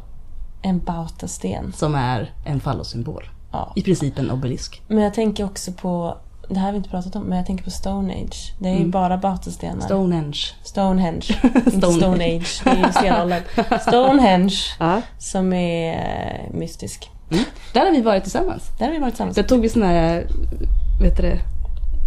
En 0.62 0.78
bautasten. 0.78 1.72
Som 1.76 1.94
är 1.94 2.32
en 2.46 2.60
fallossymbol. 2.60 3.24
Ja. 3.56 3.72
I 3.76 3.82
princip 3.82 4.18
en 4.18 4.30
obelisk. 4.30 4.82
Men 4.88 4.98
jag 4.98 5.14
tänker 5.14 5.44
också 5.44 5.72
på, 5.72 6.16
det 6.48 6.58
här 6.58 6.64
har 6.66 6.72
vi 6.72 6.76
inte 6.78 6.90
pratat 6.90 7.16
om, 7.16 7.22
men 7.22 7.36
jag 7.38 7.46
tänker 7.46 7.64
på 7.64 7.70
Stone 7.70 8.14
Age. 8.14 8.54
Det 8.58 8.68
är 8.68 8.72
ju 8.72 8.78
Mm. 8.78 8.90
bara 8.90 9.16
bautastenar. 9.18 9.80
Stonehenge. 9.80 10.38
Stonehenge. 10.62 11.26
inte 11.42 11.70
Stone- 11.70 11.98
Stone 11.98 12.24
Age, 12.36 12.60
det 12.64 12.70
är 12.70 12.86
ju 12.86 12.92
stenåldern. 12.92 13.42
Stonehenge. 13.80 14.54
Ja. 14.78 15.02
Som 15.18 15.52
är 15.52 15.92
eh, 15.94 16.58
mystisk. 16.58 17.10
Där 17.72 17.84
har 17.86 17.92
vi 17.92 18.00
varit 18.02 18.22
tillsammans. 18.22 18.62
Där 18.78 18.86
har 18.86 18.92
vi 18.92 18.98
varit 18.98 19.12
tillsammans. 19.12 19.36
Där 19.36 19.42
tog 19.42 19.60
vi 19.60 19.68
såna 19.68 19.86
här, 19.86 20.26
vet 21.02 21.16
du 21.16 21.22
det, 21.22 21.38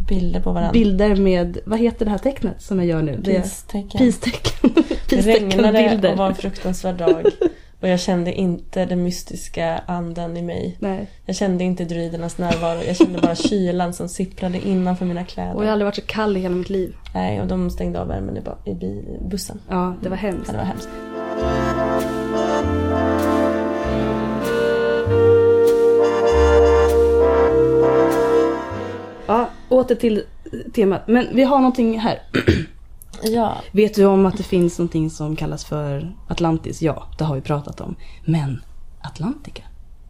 Bilder 0.10 0.39
på 0.39 0.51
varandra. 0.51 0.72
bilder 0.72 1.15
med, 1.15 1.58
vad 1.65 1.79
heter 1.79 2.06
det 2.06 2.12
här 2.12 2.18
tecknet 2.18 2.62
som 2.62 2.77
jag 2.77 2.88
gör 2.88 3.01
nu? 3.01 3.20
Det 3.24 3.32
Peace-tecken. 3.34 4.00
Peace-tecken. 4.00 4.74
Det 5.10 5.15
regnade 5.15 5.72
Peace-tecken-bilder. 5.72 6.12
och 6.12 6.18
var 6.18 6.27
en 6.27 6.36
fruktansvärd 6.36 6.96
dag. 6.96 7.25
Och 7.81 7.88
jag 7.88 8.00
kände 8.00 8.33
inte 8.33 8.86
den 8.86 9.03
mystiska 9.03 9.81
anden 9.86 10.38
i 10.38 10.41
mig. 10.41 10.77
Nej. 10.79 11.07
Jag 11.25 11.36
kände 11.36 11.63
inte 11.63 11.86
druidernas 11.86 12.38
närvaro. 12.38 12.81
Jag 12.83 12.95
kände 12.95 13.21
bara 13.21 13.36
kylan 13.50 13.93
som 13.93 14.09
sipprade 14.09 14.67
innanför 14.67 15.05
mina 15.05 15.25
kläder. 15.25 15.55
Och 15.55 15.63
jag 15.63 15.67
har 15.67 15.71
aldrig 15.71 15.86
varit 15.86 15.95
så 15.95 16.01
kall 16.01 16.38
i 16.38 16.39
hela 16.39 16.55
mitt 16.55 16.69
liv. 16.69 16.95
Nej, 17.13 17.41
och 17.41 17.48
de 17.48 17.69
stängde 17.69 18.01
av 18.01 18.07
värmen 18.07 18.38
i, 18.65 18.69
i 18.71 19.03
bussen. 19.29 19.62
Ja, 19.69 19.95
det 20.01 20.09
var 20.09 20.17
hemskt. 20.17 20.48
Ja, 20.48 20.51
det 20.51 20.57
var 20.57 20.65
hemskt. 20.65 20.89
Ja, 29.27 29.50
åter 29.69 29.95
till 29.95 30.24
temat. 30.74 31.07
Men 31.07 31.27
vi 31.33 31.43
har 31.43 31.57
någonting 31.57 32.00
här. 32.00 32.21
Ja, 33.24 33.58
Vet 33.72 33.96
du 33.96 34.06
om 34.06 34.26
att 34.26 34.38
det 34.38 34.44
finns 34.44 34.78
någonting 34.80 35.10
som 35.10 35.36
kallas 35.36 35.66
för 35.66 36.16
Atlantis? 36.28 36.82
Ja, 36.82 37.04
det 37.18 37.24
har 37.24 37.36
vi 37.36 37.42
pratat 37.42 37.82
om. 37.82 37.96
Men 38.26 38.62
Atlantica? 39.02 39.64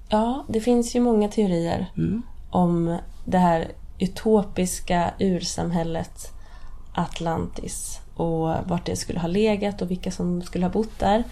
ja, 0.09 0.45
det 0.49 0.61
finns 0.61 0.95
ju 0.95 0.99
många 0.99 1.27
teorier 1.27 1.91
Mm. 1.97 2.21
om 2.49 2.97
det 3.25 3.37
här 3.37 3.71
utopiska 3.99 5.13
ursamhället 5.19 6.31
Atlantis 6.93 7.99
och 8.15 8.53
vart 8.67 8.85
det 8.85 8.95
skulle 8.95 9.19
ha 9.19 9.27
legat 9.27 9.81
och 9.81 9.91
vilka 9.91 10.11
som 10.11 10.41
skulle 10.41 10.65
ha 10.65 10.71
bott 10.71 10.99
där. 10.99 11.23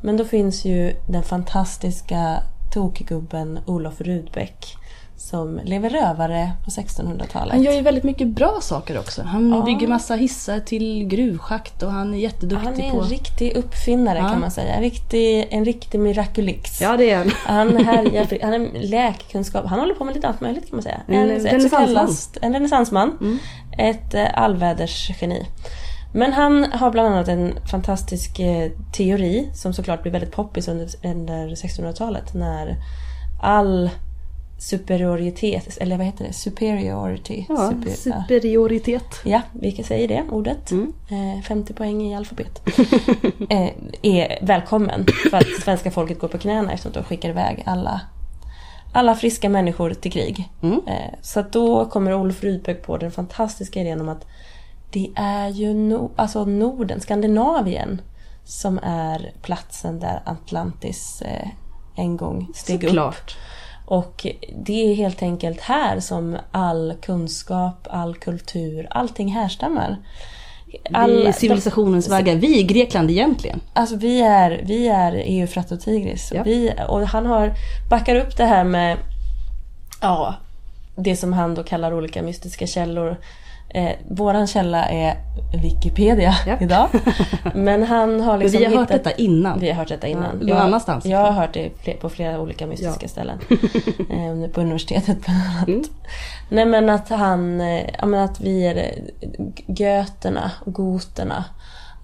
Men 0.00 0.16
då 0.16 0.24
finns 0.24 0.64
ju 0.64 0.92
den 1.08 1.22
fantastiska 1.22 2.42
tokgubben 2.72 3.58
Olof 3.66 4.00
Rudbeck 4.00 4.76
som 5.26 5.60
lever 5.64 5.90
rövare 5.90 6.52
på 6.64 6.70
1600-talet. 6.70 7.52
Han 7.54 7.62
gör 7.62 7.72
ju 7.72 7.80
väldigt 7.80 8.04
mycket 8.04 8.28
bra 8.28 8.58
saker 8.62 8.98
också. 8.98 9.22
Han 9.22 9.52
Ja. 9.52 9.62
bygger 9.62 9.88
massa 9.88 10.14
hissar 10.14 10.60
till 10.60 11.04
gruvschakt 11.08 11.82
och 11.82 11.90
han 11.92 12.14
är 12.14 12.18
jätteduktig 12.18 12.66
Han 12.66 12.80
är 12.80 12.90
på... 12.90 13.00
en 13.02 13.08
riktig 13.08 13.56
uppfinnare 13.56 14.18
Ja. 14.18 14.28
kan 14.28 14.40
man 14.40 14.50
säga. 14.50 14.74
En 14.74 14.82
riktig, 14.82 15.46
en 15.50 15.64
riktig 15.64 16.00
miraculix. 16.00 16.80
Ja, 16.80 16.96
det 16.96 17.10
är 17.10 17.16
han. 17.18 17.30
Han 17.46 17.76
härjar, 17.84 18.38
han 18.42 18.54
är 18.54 18.68
läkkunskap, 18.88 19.66
han 19.66 19.80
håller 19.80 19.94
på 19.94 20.04
med 20.04 20.14
lite 20.14 20.28
allt 20.28 20.40
möjligt 20.40 20.68
kan 20.68 20.76
man 20.76 20.82
säga. 20.82 21.00
En 21.08 21.28
renässansman. 21.28 22.08
En 22.42 22.52
renässansman. 22.52 23.16
Mm. 23.20 23.38
Ett 23.78 24.14
eh, 24.14 24.26
allvädersgeni. 24.42 25.46
Men 26.14 26.32
han 26.32 26.64
har 26.72 26.90
bland 26.90 27.14
annat 27.14 27.28
en 27.28 27.52
fantastisk 27.70 28.38
eh, 28.40 28.70
teori 28.92 29.50
som 29.54 29.72
såklart 29.72 30.02
blir 30.02 30.12
väldigt 30.12 30.32
poppis 30.32 30.68
under, 30.68 30.88
under 31.04 31.48
1600-talet 31.48 32.34
när 32.34 32.76
all 33.42 33.90
superioritet, 34.58 35.78
eller 35.80 35.96
vad 35.96 36.06
heter 36.06 36.24
det? 36.24 36.32
Superiority. 36.32 37.44
Ja, 37.48 37.56
Super- 37.70 37.90
superioritet. 37.90 39.20
Ja, 39.24 39.40
vi 39.52 39.72
kan 39.72 39.84
säga 39.84 40.06
det 40.06 40.30
ordet. 40.30 40.70
Mm. 40.70 40.92
Eh, 41.10 41.42
50 41.42 41.74
poäng 41.74 42.02
i 42.02 42.16
alfabet. 42.16 42.62
eh, 43.50 43.70
är 44.02 44.38
välkommen 44.46 45.06
för 45.30 45.36
att 45.36 45.62
svenska 45.62 45.90
folket 45.90 46.18
går 46.18 46.28
på 46.28 46.38
knäna 46.38 46.72
eftersom 46.72 46.92
de 46.92 47.04
skickar 47.04 47.28
iväg 47.28 47.62
alla, 47.66 48.00
alla 48.92 49.14
friska 49.14 49.48
människor 49.48 49.94
till 49.94 50.12
krig. 50.12 50.48
Mm. 50.62 50.80
Eh, 50.86 51.14
så 51.22 51.42
då 51.50 51.84
kommer 51.84 52.14
Olof 52.14 52.44
Rydbeck 52.44 52.82
på 52.82 52.96
den 52.96 53.10
fantastiska 53.10 53.80
idén 53.80 54.00
om 54.00 54.08
att 54.08 54.26
det 54.90 55.10
är 55.16 55.48
ju 55.48 55.72
no- 55.74 56.10
alltså 56.16 56.44
Norden, 56.44 57.00
Skandinavien, 57.00 58.00
som 58.44 58.78
är 58.82 59.32
platsen 59.42 60.00
där 60.00 60.22
Atlantis 60.24 61.22
eh, 61.22 61.48
en 61.96 62.16
gång 62.16 62.48
steg 62.54 62.84
upp. 62.84 62.90
Och 63.86 64.26
det 64.64 64.90
är 64.90 64.94
helt 64.94 65.22
enkelt 65.22 65.60
här 65.60 66.00
som 66.00 66.36
all 66.50 66.94
kunskap, 67.02 67.86
all 67.90 68.14
kultur, 68.14 68.86
allting 68.90 69.28
härstammar. 69.28 69.96
vi 71.06 71.26
är 71.26 71.32
civilisationens 71.32 72.10
vägar. 72.10 72.34
Vi 72.34 72.60
är 72.60 72.66
Grekland 72.66 73.10
egentligen. 73.10 73.60
Alltså 73.72 73.96
vi 73.96 74.20
är, 74.20 74.62
vi 74.64 74.88
är 74.88 75.12
Eufrat 75.12 75.72
och 75.72 75.80
Tigris. 75.80 76.32
Ja. 76.34 76.42
Vi, 76.42 76.72
och 76.88 77.00
han 77.00 77.26
har, 77.26 77.52
backar 77.90 78.16
upp 78.16 78.36
det 78.36 78.44
här 78.44 78.64
med 78.64 78.98
ja, 80.00 80.34
det 80.96 81.16
som 81.16 81.32
han 81.32 81.54
då 81.54 81.62
kallar 81.62 81.94
olika 81.94 82.22
mystiska 82.22 82.66
källor. 82.66 83.16
Eh, 83.68 83.90
våran 84.10 84.46
källa 84.46 84.84
är 84.88 85.16
Wikipedia 85.62 86.34
Ja. 86.46 86.56
idag. 86.60 86.88
Men 87.54 87.82
han 87.82 88.20
har 88.20 88.38
liksom 88.38 88.58
vi 88.58 88.64
har 88.64 88.72
hört 88.76 88.90
hittat- 88.90 89.04
detta 89.04 89.12
innan. 89.16 89.60
Vi 89.60 89.68
har 89.68 89.74
hört 89.76 89.88
detta 89.88 90.06
innan. 90.06 90.38
Ja, 90.40 90.46
någon 90.54 90.62
annanstans. 90.62 91.04
Jag 91.06 91.18
har 91.18 91.30
hört 91.32 91.52
det 91.84 91.92
på 92.00 92.08
flera 92.08 92.40
olika 92.40 92.66
mystiska 92.66 92.98
Ja. 93.02 93.08
ställen. 93.08 93.38
Eh, 94.10 94.50
på 94.50 94.60
universitetet 94.60 95.18
bland 95.24 95.40
annat. 95.50 95.68
Mm. 95.68 95.82
Nej 96.48 96.64
men 96.66 96.90
att 96.90 97.08
han, 97.08 97.60
eh, 97.60 97.84
ja 97.98 98.06
men 98.06 98.20
att 98.20 98.40
vi 98.40 98.66
är 98.66 98.76
eh, 98.76 99.46
göterna 99.66 100.50
goterna. 100.66 101.44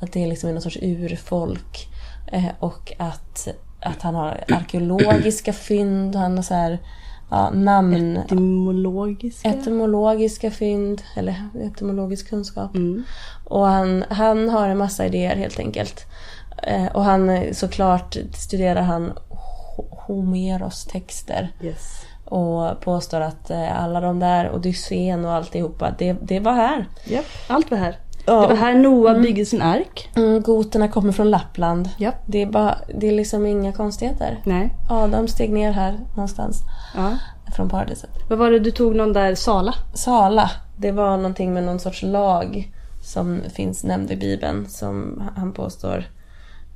Att 0.00 0.12
det 0.12 0.26
liksom 0.26 0.48
är 0.48 0.52
någon 0.52 0.62
sorts 0.62 0.78
urfolk. 0.82 1.88
Eh, 2.32 2.44
och 2.58 2.92
att, 2.98 3.48
att 3.80 4.02
han 4.02 4.14
har 4.14 4.44
arkeologiska 4.48 5.52
fynd, 5.52 6.16
han 6.16 6.36
har 6.36 6.42
så 6.42 6.54
här, 6.54 6.78
ja, 7.32 7.50
namn... 7.50 8.16
Etymologiska. 8.16 9.48
Etymologiska 9.48 10.50
fynd, 10.50 11.02
eller 11.16 11.48
etymologisk 11.64 12.28
kunskap. 12.28 12.74
Mm. 12.74 13.02
Och 13.44 13.66
han, 13.66 14.04
han 14.10 14.48
har 14.48 14.68
en 14.68 14.78
massa 14.78 15.06
idéer 15.06 15.36
helt 15.36 15.58
enkelt. 15.58 16.06
Eh, 16.62 16.86
och 16.86 17.04
han 17.04 17.40
såklart 17.52 18.16
studerar 18.34 18.82
han 18.82 19.12
Ho- 19.76 19.96
Homeros 20.06 20.84
texter. 20.84 21.52
Yes. 21.62 22.02
Och 22.24 22.80
påstår 22.80 23.20
att 23.20 23.50
eh, 23.50 23.82
alla 23.82 24.00
de 24.00 24.18
där, 24.18 24.52
Odysseen 24.54 25.24
och 25.24 25.32
alltihopa, 25.32 25.94
det, 25.98 26.12
det 26.12 26.40
var 26.40 26.52
här. 26.52 26.86
Japp, 27.04 27.24
allt 27.46 27.70
var 27.70 27.78
här. 27.78 27.96
Ja. 28.26 28.40
Det 28.40 28.46
var 28.46 28.54
här 28.56 28.74
Noa 28.74 29.14
byggde 29.18 29.44
sin 29.44 29.62
ark. 29.62 30.10
Mm, 30.16 30.42
goterna 30.42 30.88
kommer 30.88 31.12
från 31.12 31.30
Lappland. 31.30 31.88
Japp. 31.98 32.22
Det 32.26 32.42
är, 32.42 32.46
bara, 32.46 32.78
det 32.94 33.08
är 33.08 33.12
liksom 33.12 33.46
inga 33.46 33.72
konstigheter. 33.72 34.40
Nej. 34.44 34.70
Adam 34.90 35.28
steg 35.28 35.52
ner 35.52 35.72
här 35.72 35.98
någonstans 36.16 36.62
Ja. 36.96 37.16
från 37.56 37.68
paradiset. 37.68 38.10
Vad 38.28 38.38
var 38.38 38.50
det 38.50 38.58
du 38.58 38.70
tog 38.70 38.96
någon 38.96 39.12
där 39.12 39.34
Sala? 39.34 39.74
Sala, 39.94 40.50
det 40.76 40.92
var 40.92 41.16
någonting 41.16 41.54
med 41.54 41.64
någon 41.64 41.80
sorts 41.80 42.02
lag 42.02 42.72
som 43.04 43.40
finns 43.54 43.84
nämnd 43.84 44.10
i 44.10 44.16
Bibeln 44.16 44.68
som 44.68 45.22
han 45.36 45.52
påstår 45.52 46.04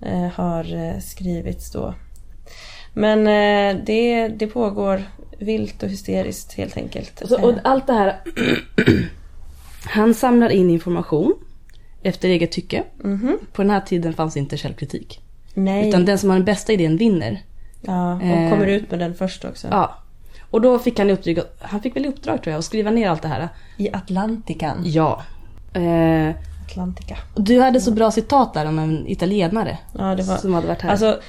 eh, 0.02 0.28
har 0.34 0.74
eh, 0.74 1.00
skrivits 1.00 1.72
då. 1.72 1.94
Men 2.94 3.18
eh, 3.26 3.84
det, 3.84 4.28
det 4.28 4.46
pågår 4.46 5.02
vilt 5.38 5.82
och 5.82 5.88
hysteriskt 5.88 6.52
helt 6.54 6.76
enkelt. 6.76 7.20
Och, 7.20 7.28
så, 7.28 7.42
och 7.48 7.54
allt 7.64 7.86
det 7.86 7.92
här. 7.92 8.20
Han 9.86 10.14
samlar 10.14 10.48
in 10.50 10.70
information 10.70 11.34
efter 12.02 12.28
eget 12.28 12.52
tycke. 12.52 12.82
mhm. 13.04 13.38
På 13.52 13.62
den 13.62 13.70
här 13.70 13.80
tiden 13.80 14.12
fanns 14.12 14.36
inte 14.36 14.56
källkritik. 14.56 15.20
Nej. 15.54 15.88
Utan 15.88 16.04
den 16.04 16.18
som 16.18 16.30
har 16.30 16.36
den 16.36 16.44
bästa 16.44 16.72
idén 16.72 16.96
vinner. 16.96 17.42
ja, 17.80 18.14
och 18.14 18.22
eh, 18.22 18.50
kommer 18.50 18.66
ut 18.66 18.90
med 18.90 19.00
den 19.00 19.14
först 19.14 19.44
också. 19.44 19.68
Ja. 19.70 19.94
Och 20.50 20.60
då 20.60 20.78
fick 20.78 20.98
han 20.98 21.10
i 21.10 21.12
uppdrag, 21.12 21.38
han 21.60 21.80
fick 21.80 21.96
väl 21.96 22.04
i 22.04 22.08
uppdrag 22.08 22.42
tror 22.42 22.50
jag, 22.52 22.58
att 22.58 22.64
skriva 22.64 22.90
ner 22.90 23.08
allt 23.10 23.22
det 23.22 23.28
här. 23.28 23.48
I 23.76 23.92
Atlantikan. 23.92 24.82
Ja. 24.84 25.22
Eh, 25.72 26.34
Atlantica. 26.66 27.16
du 27.36 27.60
hade 27.60 27.80
så 27.80 27.90
bra 27.90 28.10
citat 28.10 28.54
där 28.54 28.66
om 28.66 28.78
en 28.78 29.04
italienare 29.08 29.78
Ja, 29.98 30.14
det 30.14 30.22
var... 30.22 30.36
som 30.36 30.54
hade 30.54 30.66
varit 30.66 30.82
här. 30.82 30.90
Alltså, 30.90 31.20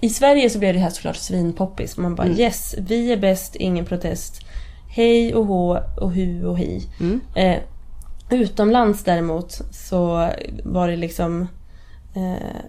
i 0.00 0.08
Sverige 0.10 0.50
så 0.50 0.58
blev 0.58 0.74
det 0.74 0.80
här 0.80 0.90
såklart 0.90 1.16
svinpoppis. 1.16 1.96
Man 1.96 2.14
bara 2.14 2.26
Mm. 2.26 2.38
yes, 2.40 2.74
vi 2.78 3.12
är 3.12 3.16
bäst, 3.16 3.56
ingen 3.56 3.84
protest. 3.84 4.40
Hej 4.88 5.34
och 5.34 5.46
hå 5.46 5.78
och 6.00 6.12
hu 6.12 6.44
och 6.46 6.58
hi. 6.58 6.86
Mm. 7.00 7.20
Eh, 7.34 7.58
utomlands 8.32 9.04
däremot 9.04 9.60
så 9.70 10.30
var 10.64 10.88
det 10.88 10.96
liksom... 10.96 11.48
Eh, 12.14 12.60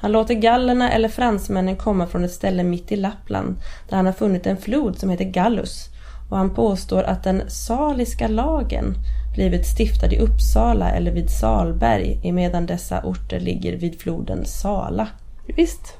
han 0.00 0.12
låter 0.12 0.34
gallerna 0.34 0.92
eller 0.92 1.08
fransmännen 1.08 1.76
komma 1.76 2.06
från 2.06 2.24
ett 2.24 2.32
ställe 2.32 2.62
mitt 2.62 2.92
i 2.92 2.96
Lappland 2.96 3.56
där 3.88 3.96
han 3.96 4.06
har 4.06 4.12
funnit 4.12 4.46
en 4.46 4.56
flod 4.56 4.98
som 4.98 5.10
heter 5.10 5.24
Gallus. 5.24 5.86
Och 6.30 6.36
han 6.36 6.54
påstår 6.54 7.02
att 7.02 7.24
den 7.24 7.50
saliska 7.50 8.28
lagen 8.28 8.94
blivit 9.34 9.66
stiftad 9.66 10.12
i 10.12 10.18
Uppsala 10.18 10.90
eller 10.90 11.12
vid 11.12 11.30
Salberg 11.30 12.20
emedan 12.24 12.66
dessa 12.66 13.02
orter 13.02 13.40
ligger 13.40 13.76
vid 13.76 14.00
floden 14.00 14.44
Sala. 14.44 15.08
Visst. 15.46 15.94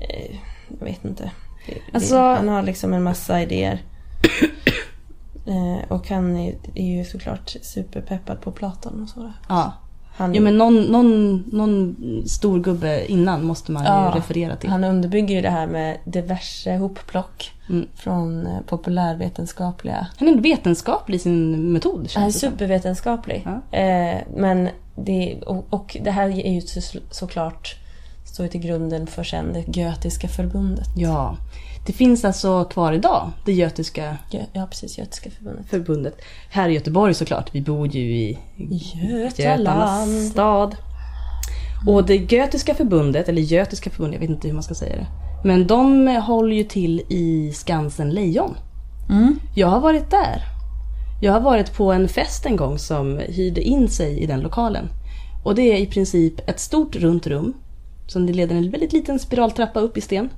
Eh, 0.00 0.36
jag 0.80 0.86
vet 0.86 1.04
inte. 1.04 1.30
Alltså- 1.92 2.18
han 2.18 2.48
har 2.48 2.62
liksom 2.62 2.92
en 2.92 3.02
massa 3.02 3.42
idéer. 3.42 3.82
Eh, 5.48 5.92
och 5.92 6.08
han 6.08 6.36
är, 6.36 6.54
är 6.74 6.96
ju 6.98 7.04
såklart 7.04 7.56
superpeppad 7.62 8.40
på 8.40 8.50
Platon 8.52 9.02
och 9.02 9.08
så. 9.08 9.32
Ja. 9.48 9.72
Han, 10.16 10.34
Jo 10.34 10.42
men 10.42 10.58
någon, 10.58 10.82
någon, 10.82 11.36
någon 11.52 11.96
stor 12.26 12.60
gubbe 12.60 13.06
innan 13.12 13.44
måste 13.44 13.72
man 13.72 13.84
Ja, 13.84 14.12
ju 14.14 14.18
referera 14.20 14.56
till. 14.56 14.70
han 14.70 14.84
underbygger 14.84 15.34
ju 15.34 15.40
det 15.42 15.50
här 15.50 15.66
med 15.66 15.98
diverse 16.04 16.76
hopplock 16.76 17.52
Mm. 17.70 17.86
från 17.94 18.46
eh, 18.46 18.60
populärvetenskapliga. 18.66 20.06
Han 20.18 20.28
är 20.28 20.40
vetenskaplig 20.40 21.16
i 21.16 21.18
sin 21.18 21.72
metod 21.72 21.94
Han 21.94 22.04
är 22.04 22.08
känns 22.08 22.34
det 22.34 22.40
som. 22.40 22.50
supervetenskaplig. 22.50 23.46
Ja. 23.70 23.78
Eh, 23.78 24.18
men 24.36 24.68
det, 24.96 25.42
och, 25.46 25.66
och 25.70 25.96
det 26.04 26.10
här 26.10 26.28
är 26.28 26.52
ju 26.52 26.60
så, 26.60 26.98
såklart 27.10 27.76
står 28.24 28.46
till 28.48 28.60
grunden 28.60 29.06
för 29.06 29.24
sen 29.24 29.52
det 29.52 29.76
Götiska 29.78 30.28
förbundet. 30.28 30.88
Ja. 30.96 31.36
Det 31.88 31.94
finns 31.94 32.24
alltså 32.24 32.64
kvar 32.64 32.92
idag, 32.92 33.30
det 33.44 33.52
götiska 33.52 34.16
Gö, 34.30 34.40
ja, 34.52 34.66
precis. 34.70 34.98
Götiska 34.98 35.30
förbundet. 35.30 35.66
förbundet. 35.70 36.20
Här 36.50 36.68
i 36.68 36.72
Göteborg 36.72 37.14
såklart, 37.14 37.54
vi 37.54 37.60
bor 37.60 37.86
ju 37.86 38.00
i 38.00 38.38
Götaland. 39.36 40.22
stad. 40.22 40.76
Och 41.86 42.06
det 42.06 42.16
Götiska 42.32 42.74
förbundet, 42.74 43.28
eller 43.28 43.42
Götiska 43.42 43.90
förbundet, 43.90 44.14
jag 44.14 44.28
vet 44.28 44.30
inte 44.36 44.48
hur 44.48 44.54
man 44.54 44.62
ska 44.62 44.74
säga 44.74 44.96
det. 44.96 45.06
Men 45.44 45.66
de 45.66 46.06
håller 46.06 46.56
ju 46.56 46.64
till 46.64 47.00
i 47.08 47.52
Skansen 47.52 48.10
Lejon. 48.10 48.56
Mm. 49.10 49.40
Jag 49.54 49.68
har 49.68 49.80
varit 49.80 50.10
där. 50.10 50.42
Jag 51.22 51.32
har 51.32 51.40
varit 51.40 51.76
på 51.76 51.92
en 51.92 52.08
fest 52.08 52.46
en 52.46 52.56
gång 52.56 52.78
som 52.78 53.18
hyrde 53.18 53.60
in 53.60 53.88
sig 53.88 54.18
i 54.18 54.26
den 54.26 54.40
lokalen. 54.40 54.88
Och 55.44 55.54
det 55.54 55.62
är 55.62 55.76
i 55.76 55.86
princip 55.86 56.48
ett 56.48 56.60
stort 56.60 56.96
runt 56.96 57.26
rum. 57.26 57.54
Som 58.06 58.26
det 58.26 58.32
leder 58.32 58.56
en 58.56 58.70
väldigt 58.70 58.92
liten 58.92 59.18
spiraltrappa 59.18 59.80
upp 59.80 59.96
i 59.96 60.00
sten. 60.00 60.30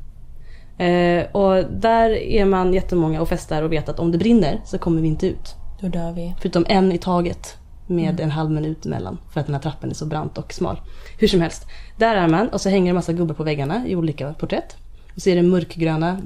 Eh, 0.80 1.26
och 1.32 1.64
där 1.70 2.10
är 2.10 2.44
man 2.44 2.74
jättemånga 2.74 3.20
och 3.20 3.28
festar 3.28 3.62
och 3.62 3.72
vet 3.72 3.88
att 3.88 3.98
om 3.98 4.12
det 4.12 4.18
brinner 4.18 4.60
så 4.64 4.78
kommer 4.78 5.02
vi 5.02 5.08
inte 5.08 5.26
ut. 5.26 5.54
Då 5.80 5.88
dör 5.88 6.12
vi. 6.12 6.34
Förutom 6.40 6.64
en 6.68 6.92
i 6.92 6.98
taget 6.98 7.56
med 7.86 8.20
en 8.20 8.30
halv 8.30 8.50
minut 8.50 8.86
emellan. 8.86 9.18
För 9.32 9.40
att 9.40 9.46
den 9.46 9.54
här 9.54 9.62
trappan 9.62 9.90
är 9.90 9.94
så 9.94 10.06
brant 10.06 10.38
och 10.38 10.52
smal. 10.52 10.80
Hur 11.18 11.28
som 11.28 11.40
helst. 11.40 11.66
Där 11.96 12.16
är 12.16 12.28
man 12.28 12.48
och 12.48 12.60
så 12.60 12.68
hänger 12.68 12.92
det 12.92 12.94
massa 12.94 13.12
gubbar 13.12 13.34
på 13.34 13.42
väggarna 13.42 13.86
i 13.86 13.96
olika 13.96 14.34
porträtt. 14.34 14.76
Och 15.14 15.22
så 15.22 15.30
är 15.30 15.36
det 15.36 15.42
mörkgröna 15.42 16.18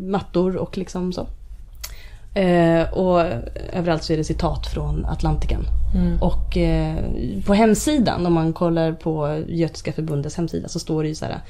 mattor 0.00 0.56
och 0.56 0.78
liksom 0.78 1.12
så. 1.12 1.26
Eh, 2.38 2.92
och 2.92 3.20
överallt 3.72 4.04
så 4.04 4.12
är 4.12 4.16
det 4.16 4.24
citat 4.24 4.66
från 4.66 5.04
Atlantikan. 5.04 5.64
Mm. 5.94 6.22
Och 6.22 6.56
eh, 6.56 7.04
på 7.46 7.54
hemsidan, 7.54 8.26
om 8.26 8.32
man 8.32 8.52
kollar 8.52 8.92
på 8.92 9.42
Götiska 9.48 9.92
förbundets 9.92 10.36
hemsida 10.36 10.68
så 10.68 10.78
står 10.78 11.02
det 11.02 11.08
ju 11.08 11.14
så 11.14 11.24
här. 11.24 11.40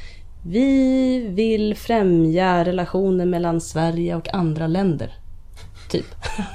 Vi 0.49 1.19
vill 1.29 1.75
främja 1.75 2.65
relationer 2.65 3.27
mellan 3.27 3.61
Sverige 3.61 4.17
och 4.17 4.35
andra 4.35 4.67
länder. 4.67 5.15
Typ. 5.91 6.07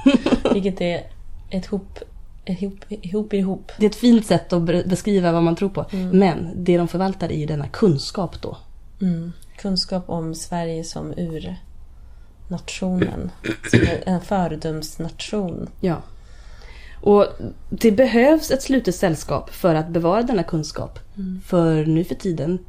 Vilket 0.54 0.82
är 0.82 1.04
ett 1.49 1.65
hop, 1.65 1.99
ett 2.45 2.60
hop, 2.60 2.86
ihop 2.89 3.34
i 3.34 3.38
ihop. 3.38 3.71
Det 3.77 3.86
är 3.86 3.89
ett 3.89 3.95
fint 3.95 4.25
sätt 4.25 4.54
att 4.54 4.62
be- 4.62 4.84
beskriva 4.86 5.32
vad 5.32 5.43
man 5.43 5.56
tror 5.56 5.69
på. 5.69 5.86
Men 6.12 6.51
det 6.56 6.77
de 6.77 6.88
förvaltar 6.88 7.30
är 7.32 7.38
ju 7.38 7.45
denna 7.45 7.67
kunskap 7.67 8.41
då. 8.41 8.58
Mm. 9.01 9.34
Kunskap 9.58 10.10
om 10.10 10.36
Sverige 10.36 10.84
som 10.84 11.13
urnationen. 12.49 13.32
Som 13.71 13.80
en 14.06 14.21
föredömsnation. 14.21 15.69
Ja. 15.80 16.01
Och 17.01 17.27
det 17.69 17.91
behövs 17.91 18.51
ett 18.51 18.62
slutet 18.62 18.95
sällskap 18.95 19.49
för 19.49 19.75
att 19.75 19.89
bevara 19.89 20.21
denna 20.21 20.43
kunskap. 20.43 20.99
För 21.45 21.86
nu 21.86 22.04
för 22.04 22.15
tiden 22.15 22.60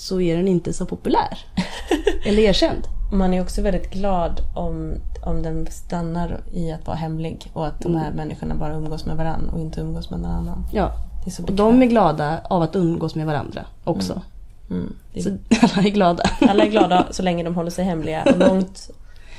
så 0.00 0.20
är 0.20 0.36
den 0.36 0.48
inte 0.48 0.72
så 0.72 0.86
populär. 0.86 1.38
Eller 2.24 2.42
erkänd. 2.42 2.86
Man 3.12 3.34
är 3.34 3.42
också 3.42 3.62
väldigt 3.62 3.90
glad 3.90 4.40
om, 4.54 4.94
om 5.22 5.42
den 5.42 5.66
stannar 5.70 6.40
i 6.52 6.72
att 6.72 6.86
vara 6.86 6.96
hemlig 6.96 7.50
och 7.52 7.66
att 7.66 7.80
de 7.80 7.96
här 7.96 8.12
människorna 8.12 8.54
bara 8.54 8.74
umgås 8.74 9.06
med 9.06 9.16
varandra 9.16 9.52
och 9.52 9.60
inte 9.60 9.80
umgås 9.80 10.10
med 10.10 10.20
någon 10.20 10.30
annan. 10.30 10.64
Ja. 10.72 10.92
Det 11.24 11.30
är 11.30 11.32
så 11.32 11.42
Och 11.42 11.52
de 11.52 11.82
är 11.82 11.86
glada 11.86 12.40
av 12.44 12.62
att 12.62 12.76
umgås 12.76 13.14
med 13.14 13.26
varandra 13.26 13.64
också. 13.84 14.22
Mm. 14.70 14.92
Är, 15.14 15.20
Så 15.20 15.30
alla 15.78 15.88
är 15.88 15.90
glada. 15.90 16.22
alla 16.40 16.64
är 16.64 16.70
glada 16.70 17.06
så 17.10 17.22
länge 17.22 17.44
de 17.44 17.54
håller 17.54 17.70
sig 17.70 17.84
hemliga 17.84 18.22
och 18.22 18.38
långt, 18.38 18.90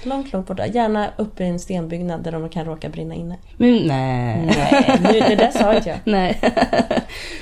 långt, 0.05 0.33
långt 0.33 0.47
borta. 0.47 0.67
Gärna 0.67 1.09
uppe 1.17 1.43
i 1.43 1.47
en 1.47 1.59
stenbyggnad 1.59 2.23
där 2.23 2.31
de 2.31 2.49
kan 2.49 2.65
råka 2.65 2.89
brinna 2.89 3.15
inne. 3.15 3.37
Men 3.57 3.75
nej. 3.87 4.45
Nej, 4.57 4.99
nu, 5.03 5.19
det 5.19 5.35
där 5.35 5.51
sa 5.51 5.73
inte 5.75 5.89
jag. 5.89 5.97
Nej. 6.05 6.39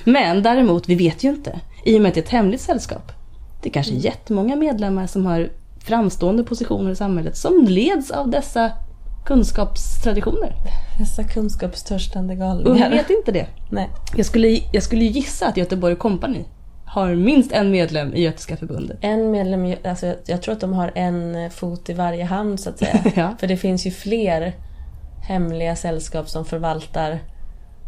Men 0.03 0.43
däremot, 0.43 0.89
vi 0.89 0.95
vet 0.95 1.23
ju 1.23 1.29
inte. 1.29 1.59
I 1.85 1.97
och 1.97 2.01
med 2.01 2.09
att 2.09 2.15
det 2.15 2.19
är 2.19 2.23
ett 2.23 2.29
hemligt 2.29 2.61
sällskap. 2.61 3.11
Det 3.61 3.69
är 3.69 3.73
kanske 3.73 3.93
är 3.93 3.97
jättemånga 3.97 4.55
medlemmar 4.55 5.07
som 5.07 5.25
har 5.25 5.49
framstående 5.83 6.43
positioner 6.43 6.91
i 6.91 6.95
samhället 6.95 7.37
som 7.37 7.65
leds 7.69 8.11
av 8.11 8.29
dessa 8.29 8.71
kunskapstraditioner. 9.25 10.53
Dessa 10.99 11.23
kunskapstörstande 11.23 12.33
Och 12.33 12.37
vi 12.39 12.41
galningar. 12.41 12.89
vet 12.89 13.09
inte 13.09 13.31
det. 13.31 13.47
Nej. 13.69 13.89
Jag 14.15 14.25
skulle, 14.25 14.59
jag 14.71 14.83
skulle 14.83 15.05
gissa 15.05 15.47
att 15.47 15.57
Göteborg 15.57 15.95
Company 15.95 16.43
har 16.89 17.15
minst 17.15 17.51
en 17.51 17.71
medlem 17.71 18.13
i 18.13 18.21
Götiska 18.21 18.57
förbundet. 18.57 18.97
En 19.01 19.31
medlem, 19.31 19.73
alltså 19.83 20.05
jag- 20.05 20.15
jag 20.25 20.41
tror 20.41 20.53
att 20.53 20.59
de 20.61 20.73
har 20.73 20.91
en 20.95 21.51
fot 21.51 21.89
i 21.89 21.93
varje 21.93 22.23
hand 22.23 22.59
så 22.59 22.69
att 22.69 22.79
säga. 22.79 23.03
Ja. 23.15 23.35
För 23.39 23.47
det 23.47 23.57
finns 23.57 23.85
ju 23.87 23.91
fler 23.91 24.53
hemliga 25.27 25.75
sällskap 25.75 26.29
som 26.29 26.45
förvaltar 26.45 27.19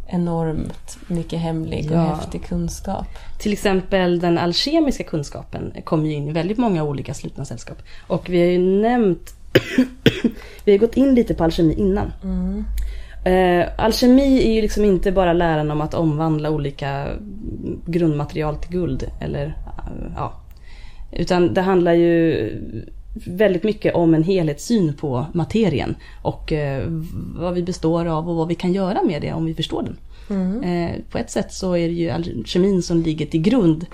enormt 0.08 0.98
mycket 1.08 1.40
hemlig 1.40 1.92
och 1.92 1.98
Ja. 1.98 2.16
häftig 2.16 2.46
kunskap. 2.46 3.06
Till 3.40 3.54
exempel 3.54 4.20
den 4.20 4.38
alkemiska 4.38 5.04
kunskapen 5.04 5.74
kommer 5.84 6.06
ju 6.08 6.14
in 6.14 6.28
i 6.28 6.32
väldigt 6.32 6.58
många 6.58 6.84
olika 6.84 7.14
slutna 7.14 7.46
sällskap. 7.46 7.78
Och 8.08 8.30
vi 8.30 8.40
har 8.42 8.48
ju 8.48 8.60
nämnt, 8.82 9.34
vi 10.66 10.72
har 10.72 10.80
gått 10.80 10.98
in 10.98 11.16
lite 11.16 11.34
på 11.34 11.44
alkemi 11.44 11.74
innan. 11.74 12.14
Mm. 12.24 12.66
Eh, 13.24 13.68
alkemi 13.78 14.44
är 14.48 14.54
ju 14.54 14.62
liksom 14.62 14.86
inte 14.86 15.12
bara 15.12 15.34
läran 15.34 15.72
om 15.72 15.82
att 15.82 15.94
omvandla 15.94 16.50
olika 16.50 17.08
grundmaterial 17.86 18.56
till 18.56 18.72
guld. 18.72 19.04
Eller, 19.22 19.46
eh, 19.46 20.12
ja. 20.16 20.34
Utan 21.12 21.54
det 21.54 21.62
handlar 21.62 21.94
ju 21.94 22.50
väldigt 23.14 23.64
mycket 23.64 23.96
om 23.96 24.14
en 24.14 24.24
helhetssyn 24.24 24.94
på 24.94 25.26
materien. 25.34 25.96
Och 26.22 26.52
eh, 26.54 26.84
vad 27.36 27.54
vi 27.54 27.64
består 27.64 28.06
av 28.06 28.30
och 28.30 28.36
vad 28.36 28.48
vi 28.48 28.56
kan 28.56 28.74
göra 28.74 29.04
med 29.04 29.22
det 29.22 29.34
om 29.34 29.46
vi 29.46 29.54
förstår 29.54 29.84
den. 29.84 29.98
Mm. 30.30 30.64
Eh, 30.64 30.96
på 31.12 31.18
ett 31.18 31.32
sätt 31.32 31.54
så 31.54 31.78
är 31.78 31.88
det 31.88 31.94
ju 31.94 32.10
alkemin 32.10 32.82
som 32.82 33.02
ligger 33.02 33.26
till 33.26 33.42
grund 33.42 33.86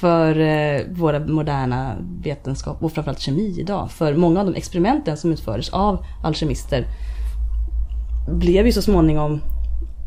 för 0.00 0.40
eh, 0.40 0.80
våra 0.90 1.18
moderna 1.18 1.96
vetenskap 2.22 2.82
och 2.82 2.92
framförallt 2.92 3.20
kemi 3.20 3.56
idag. 3.60 3.90
För 3.90 4.14
många 4.14 4.40
av 4.40 4.46
de 4.46 4.54
experimenten 4.54 5.16
som 5.16 5.32
utfördes 5.32 5.68
av 5.68 6.04
alkemister 6.24 6.84
blev 8.30 8.66
ju 8.66 8.72
så 8.72 8.82
småningom 8.82 9.40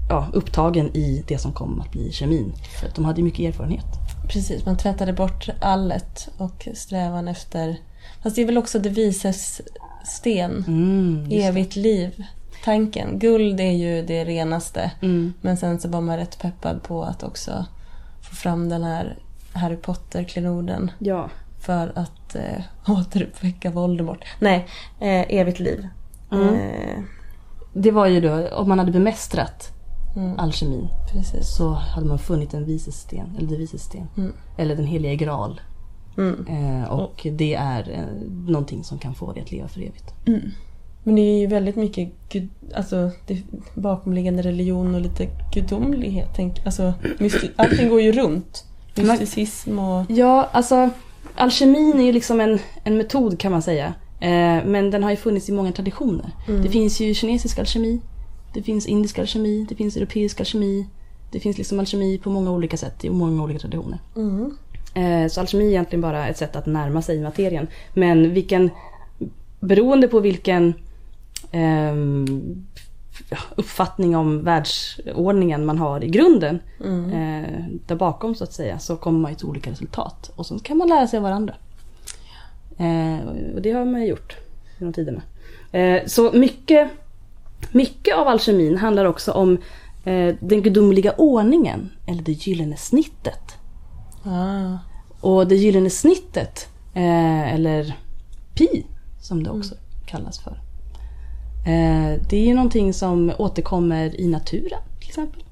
ja, 0.10 0.28
upptagen 0.34 0.96
i 0.96 1.24
det 1.28 1.38
som 1.38 1.54
kom 1.54 1.82
att 1.82 1.92
bli 1.92 2.12
kemin. 2.12 2.54
För 2.80 2.90
de 2.96 3.06
hade 3.06 3.18
ju 3.18 3.24
mycket 3.24 3.54
erfarenhet. 3.54 3.86
Precis, 4.28 4.66
man 4.66 4.78
tvättade 4.78 5.14
bort 5.14 5.50
allet 5.60 6.30
och 6.38 6.68
strävan 6.74 7.28
efter... 7.28 7.78
Fast 8.24 8.36
det 8.36 8.42
är 8.42 8.46
väl 8.46 8.58
också 8.58 8.80
det 8.80 8.90
vises 8.90 9.62
sten. 10.06 10.64
Mm, 10.68 11.30
det. 11.30 11.44
Evigt 11.44 11.76
liv. 11.76 12.24
Tanken. 12.64 13.20
Guld 13.20 13.60
är 13.60 13.72
ju 13.72 14.06
det 14.06 14.26
renaste. 14.26 14.92
Mm. 15.02 15.34
Men 15.42 15.58
sen 15.58 15.80
så 15.80 15.90
var 15.90 16.02
man 16.02 16.18
rätt 16.18 16.40
peppad 16.40 16.84
på 16.84 17.04
att 17.04 17.24
också 17.24 17.66
få 18.22 18.36
fram 18.36 18.70
den 18.70 18.84
här 18.84 19.18
Harry 19.54 19.78
Potter-klenoden. 19.78 20.92
Ja. 21.00 21.30
För 21.60 21.92
att 21.96 22.36
eh, 22.36 22.64
återuppväcka 22.88 23.72
Voldemort. 23.72 24.26
Nej, 24.40 24.68
eh, 25.00 25.26
evigt 25.40 25.60
liv. 25.60 25.88
Mm. 26.32 26.56
Eh, 26.56 27.04
Det 27.74 27.92
var 27.92 28.08
ju 28.08 28.22
då, 28.22 28.48
om 28.48 28.70
man 28.70 28.80
hade 28.80 28.92
bemästrat 28.92 29.72
mm, 30.16 30.40
alkemin 30.40 30.88
precis. 31.12 31.56
så 31.58 31.70
hade 31.70 32.08
man 32.08 32.20
funnit 32.20 32.54
en 32.54 32.66
visesten, 32.66 33.36
eller 33.38 33.48
det 33.50 33.58
visesten. 33.58 34.08
Mm. 34.18 34.34
Eller 34.58 34.76
den 34.76 34.86
heliga 34.86 35.16
graal. 35.16 35.62
Mm. 36.18 36.46
Eh, 36.48 36.92
och 36.92 37.28
det 37.32 37.54
är 37.54 37.92
eh, 37.92 38.28
någonting 38.48 38.84
som 38.84 38.98
kan 38.98 39.16
få 39.16 39.34
dig 39.34 39.44
att 39.44 39.52
leva 39.52 39.68
för 39.68 39.80
evigt. 39.80 40.14
Mm. 40.28 40.42
Men 41.04 41.16
det 41.16 41.22
är 41.22 41.40
ju 41.40 41.48
väldigt 41.48 41.76
mycket 41.76 42.10
gud, 42.30 42.50
alltså, 42.76 43.12
bakomliggande 43.76 44.42
religion 44.42 44.96
och 44.96 45.02
lite 45.02 45.28
gudomlighet. 45.54 46.30
Tänk, 46.36 46.66
alltså, 46.66 46.94
mysti- 47.20 47.52
allting 47.56 47.90
går 47.90 48.02
ju 48.02 48.12
runt. 48.12 48.66
Mysticism 48.96 49.80
och... 49.80 50.06
Ja, 50.12 50.50
alltså 50.52 50.90
alkemin 51.36 52.00
är 52.00 52.04
ju 52.04 52.12
liksom 52.12 52.40
en, 52.40 52.60
en 52.84 52.98
metod 52.98 53.40
kan 53.40 53.52
man 53.52 53.62
säga. 53.62 53.94
Eh, 54.24 54.66
men 54.66 54.92
den 54.92 55.04
har 55.04 55.12
ju 55.12 55.18
funnits 55.18 55.50
i 55.50 55.52
många 55.52 55.72
traditioner. 55.72 56.32
Det 56.64 56.70
finns 56.70 57.00
ju 57.00 57.14
kinesisk 57.14 57.60
alkemi, 57.60 58.02
det 58.54 58.64
finns 58.64 58.86
indisk 58.86 59.20
alkemi, 59.20 59.66
det 59.70 59.76
finns 59.76 59.98
europeisk 59.98 60.40
alkemi. 60.40 60.88
Det 61.32 61.40
finns 61.40 61.58
liksom 61.58 61.80
alkemi 61.80 62.18
på 62.18 62.30
många 62.30 62.52
olika 62.52 62.78
sätt 62.78 63.06
i 63.06 63.10
många 63.10 63.44
olika 63.44 63.60
traditioner. 63.60 64.00
Mm. 64.16 64.58
Eh, 64.94 65.30
så 65.30 65.42
alkemi 65.42 65.66
är 65.66 65.70
egentligen 65.70 66.02
bara 66.02 66.28
ett 66.28 66.38
sätt 66.38 66.56
att 66.56 66.66
närma 66.66 67.02
sig 67.02 67.22
materien. 67.22 67.68
Men 67.94 68.34
vilken, 68.34 68.70
beroende 69.60 70.08
på 70.08 70.20
vilken 70.20 70.74
ja, 73.30 73.38
uppfattning 73.56 74.16
om 74.16 74.44
världsordningen 74.44 75.66
man 75.66 75.78
har 75.78 76.04
i 76.04 76.08
grunden, 76.08 76.60
eh, 77.14 77.66
där 77.88 77.96
bakom 77.96 78.36
så 78.36 78.44
att 78.44 78.54
säga, 78.54 78.80
så 78.80 78.98
kommer 78.98 79.20
man 79.20 79.32
ju 79.32 79.38
till 79.38 79.48
olika 79.48 79.72
resultat. 79.72 80.32
Och 80.36 80.46
så 80.46 80.60
kan 80.60 80.78
man 80.78 80.88
lära 80.88 81.08
sig 81.08 81.18
av 81.18 81.24
varandra. 81.24 81.54
Eh, 82.78 83.54
och 83.56 83.62
det 83.62 83.72
har 83.72 83.86
man 83.86 84.02
ju 84.02 84.08
gjort 84.08 84.38
genom 84.80 84.94
tiderna. 84.94 85.22
Eh, 85.72 86.06
så 86.06 86.32
mycket, 86.32 86.90
mycket 87.72 88.16
av 88.16 88.28
alkemin 88.28 88.78
handlar 88.78 89.06
också 89.06 89.32
om 89.32 89.58
eh, 90.04 90.36
den 90.40 90.62
gudomliga 90.62 91.14
ordningen, 91.18 91.90
eller 92.08 92.22
det 92.22 92.32
gyllene 92.32 92.78
snittet. 92.78 93.58
Ah. 94.24 94.78
Och 95.22 95.48
det 95.48 95.56
gyllene 95.56 95.90
snittet, 95.90 96.70
eller 96.94 97.98
pi 98.54 98.86
som 99.22 99.44
det 99.44 99.50
också 99.50 99.76
kallas 100.06 100.40
för. 100.40 100.60
Det 102.30 102.38
är 102.38 102.46
ju 102.46 102.54
någonting 102.54 102.94
som 102.94 103.32
återkommer 103.38 104.22
i 104.22 104.28
naturen 104.28 104.80
till 105.00 105.10
exempel. 105.10 105.44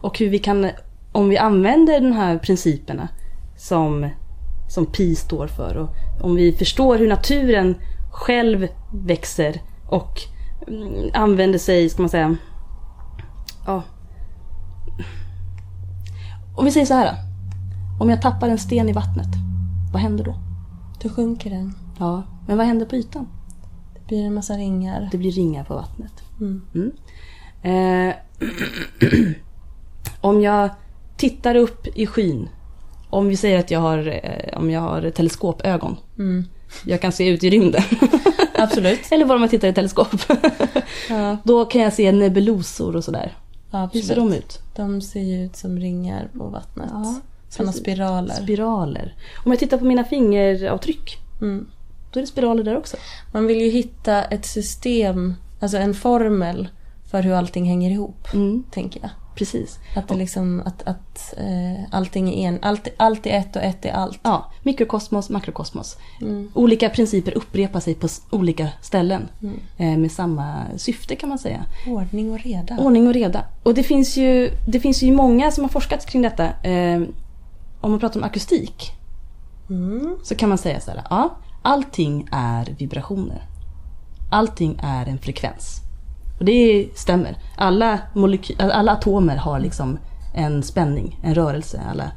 Och 0.00 0.18
hur 0.18 0.28
vi 0.28 0.38
kan, 0.38 0.70
om 1.12 1.28
vi 1.28 1.36
använder 1.36 2.00
de 2.00 2.12
här 2.12 2.38
principerna 2.38 3.08
som, 3.56 4.08
som 4.68 4.86
pi 4.86 5.14
står 5.14 5.46
för 5.46 5.76
och 5.76 5.88
om 6.20 6.34
vi 6.34 6.52
förstår 6.52 6.98
hur 6.98 7.08
naturen 7.08 7.74
själv 8.10 8.68
växer 8.92 9.60
och 9.88 10.20
mm, 10.68 11.10
använder 11.14 11.58
sig, 11.58 11.88
ska 11.88 12.02
man 12.02 12.08
säga, 12.08 12.36
ja. 13.66 13.82
Om 16.56 16.64
vi 16.64 16.70
säger 16.70 16.86
så 16.86 16.94
här. 16.94 17.14
Om 18.00 18.10
jag 18.10 18.22
tappar 18.22 18.48
en 18.48 18.58
sten 18.58 18.88
i 18.88 18.92
vattnet, 18.92 19.28
vad 19.92 20.02
händer 20.02 20.24
då? 20.24 20.34
Då 21.02 21.08
sjunker 21.08 21.50
den. 21.50 21.74
Ja, 21.98 22.22
men 22.46 22.56
vad 22.56 22.66
händer 22.66 22.86
på 22.86 22.96
ytan? 22.96 23.28
Det 23.94 24.06
blir 24.06 24.24
en 24.24 24.34
massa 24.34 24.54
ringar. 24.54 25.08
Det 25.12 25.18
blir 25.18 25.32
ringar 25.32 25.64
på 25.64 25.74
vattnet. 25.74 26.12
Mm. 26.40 26.62
Mm. 26.74 26.92
Eh, 27.62 28.14
om 30.20 30.40
jag 30.40 30.70
tittar 31.16 31.54
upp 31.54 31.86
i 31.86 32.06
skyn. 32.06 32.48
Om 33.14 33.28
vi 33.28 33.36
säger 33.36 33.58
att 33.58 33.70
jag 33.70 33.80
har, 33.80 34.08
eh, 34.08 34.58
om 34.58 34.70
jag 34.70 34.80
har 34.80 35.10
teleskopögon. 35.10 35.96
Mm. 36.18 36.44
Jag 36.84 37.00
kan 37.00 37.12
se 37.12 37.28
ut 37.28 37.44
i 37.44 37.50
rymden. 37.50 37.82
Absolut. 38.54 39.00
Eller 39.10 39.24
bara 39.24 39.34
om 39.36 39.42
jag 39.42 39.50
tittar 39.50 39.68
i 39.68 39.74
teleskop. 39.74 40.08
Ja, 41.08 41.36
Då 41.44 41.64
kan 41.64 41.80
jag 41.80 41.92
se 41.92 42.12
nebulosor 42.12 42.96
och 42.96 43.04
sådär. 43.04 43.36
Hur 43.72 43.78
absolut. 43.78 44.06
ser 44.06 44.16
de 44.16 44.32
ut? 44.32 44.60
De 44.76 45.00
ser 45.00 45.20
ju 45.20 45.44
ut 45.44 45.56
som 45.56 45.78
ringar 45.78 46.28
på 46.38 46.44
vattnet. 46.44 46.88
Ja, 46.92 47.14
Sådana 47.48 47.72
spiraler. 47.72 48.34
Spiraler. 48.34 49.14
Om 49.44 49.52
jag 49.52 49.58
tittar 49.58 49.78
på 49.78 49.84
mina 49.84 50.04
fingeravtryck. 50.04 51.18
Mm. 51.40 51.66
Då 52.12 52.18
är 52.18 52.22
det 52.22 52.26
spiraler 52.26 52.62
där 52.64 52.76
också. 52.76 52.96
Man 53.32 53.46
vill 53.46 53.60
ju 53.60 53.70
hitta 53.70 54.22
ett 54.24 54.46
system, 54.46 55.34
alltså 55.60 55.76
en 55.76 55.94
formel 55.94 56.68
för 57.10 57.22
hur 57.22 57.32
allting 57.32 57.64
hänger 57.64 57.90
ihop, 57.90 58.28
Mm, 58.34 58.64
tänker 58.70 59.00
jag. 59.00 59.10
Precis. 59.34 59.78
Att 59.96 60.08
det 60.08 60.14
liksom, 60.14 60.62
att, 60.64 60.82
att 60.82 61.34
eh, 61.36 61.84
allting 61.90 62.34
är 62.34 62.48
en, 62.48 62.58
allt, 62.62 62.88
allt 62.96 63.26
är 63.26 63.30
ett 63.38 63.56
och 63.56 63.62
ett 63.62 63.84
är 63.84 63.92
allt. 63.92 64.20
Ja, 64.22 64.50
mikrokosmos, 64.62 65.30
makrokosmos. 65.30 65.96
Mm. 66.20 66.50
Olika 66.54 66.90
principer 66.90 67.36
upprepar 67.36 67.80
sig 67.80 67.94
på 67.94 68.08
olika 68.30 68.68
ställen. 68.82 69.28
Mm. 69.42 69.60
Eh, 69.76 69.98
med 69.98 70.12
samma 70.12 70.62
syfte 70.76 71.16
kan 71.16 71.28
man 71.28 71.38
säga. 71.38 71.64
Ordning 71.86 72.32
och 72.32 72.40
reda. 72.40 72.76
Ordning 72.78 73.06
och 73.08 73.14
reda. 73.14 73.44
Och 73.62 73.74
det 73.74 73.82
finns 73.82 74.16
ju, 74.16 74.50
det 74.66 74.80
finns 74.80 75.02
ju 75.02 75.12
många 75.12 75.50
som 75.50 75.64
har 75.64 75.68
forskat 75.68 76.06
kring 76.06 76.22
detta. 76.22 76.44
Eh, 76.62 77.02
om 77.80 77.90
man 77.90 78.00
pratar 78.00 78.20
om 78.20 78.24
akustik 78.24 78.92
Mm. 79.70 80.16
så 80.22 80.34
kan 80.34 80.48
man 80.48 80.58
säga 80.58 80.80
så 80.80 80.90
här. 80.90 81.02
Ja, 81.10 81.36
allting 81.62 82.28
är 82.32 82.74
vibrationer. 82.78 83.42
Allting 84.30 84.78
är 84.82 85.06
en 85.06 85.18
frekvens. 85.18 85.80
Och 86.38 86.44
det 86.44 86.88
stämmer. 86.94 87.36
Alla, 87.56 87.98
moleky- 88.14 88.70
alla 88.72 88.92
atomer 88.92 89.36
har 89.36 89.60
liksom 89.60 89.98
en 90.34 90.62
spänning, 90.62 91.20
en 91.22 91.34
rörelse. 91.34 91.80
Alla, 91.90 92.10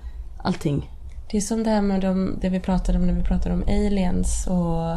allting. 0.44 0.92
Det 1.32 1.38
är 1.38 1.42
som 1.42 1.64
det 1.64 1.70
här 1.70 1.82
med 1.82 2.02
de, 2.02 2.38
det 2.42 2.50
vi 2.50 2.60
pratade 2.60 2.98
om 2.98 3.08
när 3.08 3.14
vi 3.14 3.24
pratade 3.24 3.56
om 3.56 3.64
aliens 3.68 4.48
och, 4.48 4.94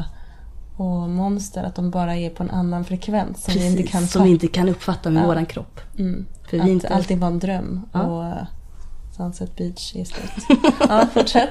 och 0.87 1.09
monster, 1.09 1.65
att 1.65 1.75
de 1.75 1.91
bara 1.91 2.17
är 2.17 2.31
på 2.31 2.43
en 2.43 2.51
annan 2.51 2.85
frekvens 2.85 3.45
som 3.45 3.55
vi 3.55 3.67
inte 3.67 3.83
kan 3.83 4.07
som 4.07 4.25
vi 4.25 4.31
inte 4.31 4.47
kan 4.49 4.69
uppfatta 4.69 5.11
med 5.11 5.23
Ja. 5.23 5.27
våran 5.27 5.47
kropp. 5.47 5.81
Mm. 5.99 6.27
För 6.51 6.57
vi 6.57 6.61
att 6.63 6.69
inte- 6.69 6.89
allting 6.89 7.21
var 7.21 7.29
en 7.29 7.39
dröm. 7.39 7.81
Ja. 7.93 8.03
Och 8.03 8.47
Sunset 9.17 9.57
Beach 9.57 9.97
är 9.97 10.05
slut. 10.05 10.59
ja, 10.89 11.07
fortsätt. 11.15 11.51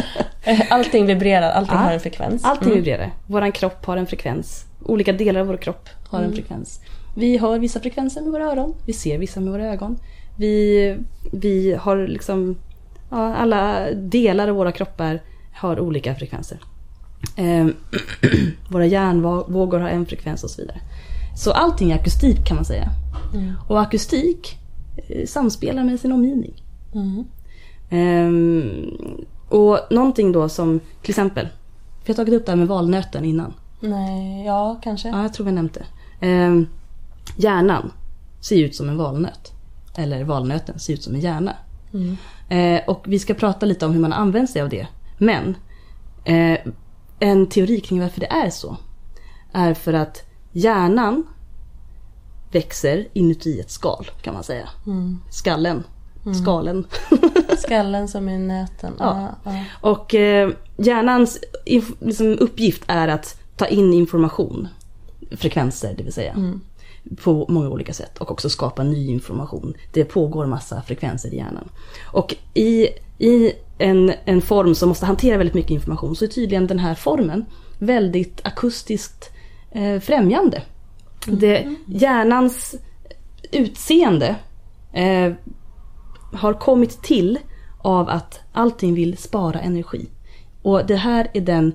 Allting 0.70 1.06
vibrerar, 1.06 1.50
allting 1.50 1.76
Ja. 1.76 1.82
har 1.82 1.92
en 1.92 2.00
frekvens. 2.00 2.44
Allting 2.44 2.68
Mm. 2.68 2.76
vibrerar. 2.76 3.10
Våran 3.26 3.52
kropp 3.52 3.84
har 3.86 3.96
en 3.96 4.06
frekvens. 4.06 4.66
Olika 4.84 5.12
delar 5.12 5.40
av 5.40 5.46
vår 5.46 5.56
kropp 5.56 5.88
har 6.08 6.18
Mm. 6.18 6.30
en 6.30 6.36
frekvens. 6.36 6.80
Vi 7.14 7.38
hör 7.38 7.58
vissa 7.58 7.80
frekvenser 7.80 8.20
med 8.22 8.32
våra 8.32 8.52
öron. 8.52 8.74
Vi 8.86 8.92
ser 8.92 9.18
vissa 9.18 9.40
med 9.40 9.52
våra 9.52 9.66
ögon. 9.66 9.98
Vi, 10.36 10.96
vi 11.32 11.74
har 11.80 12.06
liksom... 12.06 12.56
Ja, 13.10 13.34
alla 13.34 13.90
delar 13.94 14.48
av 14.48 14.56
våra 14.56 14.72
kroppar 14.72 15.22
har 15.52 15.80
olika 15.80 16.14
frekvenser. 16.14 16.58
Ehm, 17.36 17.74
våra 18.68 18.86
hjärnvågor 18.86 19.80
har 19.80 19.88
en 19.88 20.06
frekvens 20.06 20.44
och 20.44 20.50
så 20.50 20.62
vidare. 20.62 20.80
Så 21.36 21.52
allting 21.52 21.90
är 21.90 21.94
akustik 21.94 22.46
kan 22.46 22.56
man 22.56 22.64
säga. 22.64 22.88
Mm. 23.34 23.52
Och 23.68 23.80
akustik 23.80 24.58
eh, 25.08 25.26
samspelar 25.26 25.84
med 25.84 26.00
sin 26.00 26.12
omgivning. 26.12 26.62
Mm. 26.94 27.24
Ehm, 27.90 28.90
och 29.48 29.78
någonting 29.90 30.32
då 30.32 30.48
som 30.48 30.80
till 31.02 31.10
exempel, 31.10 31.48
vi 32.04 32.12
har 32.12 32.16
tagit 32.16 32.34
upp 32.34 32.46
det 32.46 32.52
här 32.52 32.56
med 32.56 32.68
valnöten 32.68 33.24
innan. 33.24 33.52
Nej, 33.80 34.46
ja 34.46 34.80
kanske. 34.82 35.08
Ja, 35.08 35.22
jag 35.22 35.34
tror 35.34 35.46
vi 35.46 35.52
nämnt 35.52 35.74
det. 35.74 35.84
Ehm, 36.26 36.66
hjärnan 37.36 37.92
ser 38.40 38.56
ut 38.56 38.74
som 38.74 38.88
en 38.88 38.96
valnöt. 38.96 39.52
Eller 39.96 40.24
valnöten 40.24 40.78
ser 40.78 40.92
ut 40.92 41.02
som 41.02 41.14
en 41.14 41.20
hjärna. 41.20 41.56
Mm. 41.94 42.16
Eh, 42.48 42.88
och 42.88 43.04
vi 43.06 43.18
ska 43.18 43.34
prata 43.34 43.66
lite 43.66 43.86
om 43.86 43.92
hur 43.92 44.00
man 44.00 44.12
använder 44.12 44.52
sig 44.52 44.62
av 44.62 44.68
det. 44.68 44.86
Men 45.18 45.56
eh, 46.24 46.58
en 47.18 47.46
teori 47.46 47.80
kring 47.80 48.00
varför 48.00 48.20
det 48.20 48.32
är 48.32 48.50
så 48.50 48.76
är 49.52 49.74
för 49.74 49.92
att 49.92 50.22
hjärnan 50.52 51.26
växer 52.52 53.08
inuti 53.12 53.60
ett 53.60 53.70
skal 53.70 54.10
kan 54.22 54.34
man 54.34 54.44
säga. 54.44 54.68
Mm. 54.86 55.18
Skallen. 55.30 55.84
Skalen. 56.42 56.86
Skallen 57.58 58.08
som 58.08 58.28
är 58.28 58.38
nöten. 58.38 58.92
Ja. 58.98 59.28
Ja, 59.44 59.52
ja. 59.52 59.64
Och 59.80 60.14
eh, 60.14 60.50
hjärnans 60.76 61.38
liksom, 62.00 62.38
uppgift 62.40 62.82
är 62.86 63.08
att 63.08 63.40
ta 63.56 63.66
in 63.66 63.92
information. 63.92 64.68
Frekvenser 65.36 65.94
det 65.96 66.02
vill 66.02 66.12
säga. 66.12 66.32
Mm. 66.32 66.60
På 67.22 67.46
många 67.48 67.68
olika 67.68 67.92
sätt. 67.92 68.18
Och 68.18 68.30
också 68.30 68.50
skapa 68.50 68.82
ny 68.82 69.10
information. 69.10 69.74
Det 69.92 70.04
pågår 70.04 70.46
massa 70.46 70.82
frekvenser 70.82 71.34
i 71.34 71.36
hjärnan. 71.36 71.68
Och 72.06 72.34
i, 72.54 72.88
i 73.18 73.52
en, 73.78 74.12
en 74.24 74.42
form 74.42 74.74
som 74.74 74.88
måste 74.88 75.06
hantera 75.06 75.38
väldigt 75.38 75.54
mycket 75.54 75.70
information 75.70 76.16
så 76.16 76.24
är 76.24 76.28
tydligen 76.28 76.66
den 76.66 76.78
här 76.78 76.94
formen 76.94 77.44
väldigt 77.78 78.40
akustiskt 78.44 79.30
eh, 79.70 80.00
främjande. 80.00 80.62
Det, 81.26 81.76
hjärnans 81.86 82.74
utseende 83.52 84.36
eh, 84.92 85.32
har 86.32 86.54
kommit 86.54 87.02
till 87.02 87.38
av 87.78 88.08
att 88.08 88.40
allting 88.52 88.94
vill 88.94 89.16
spara 89.16 89.60
energi. 89.60 90.08
Och 90.62 90.86
det 90.86 90.96
här 90.96 91.30
är 91.34 91.40
den 91.40 91.72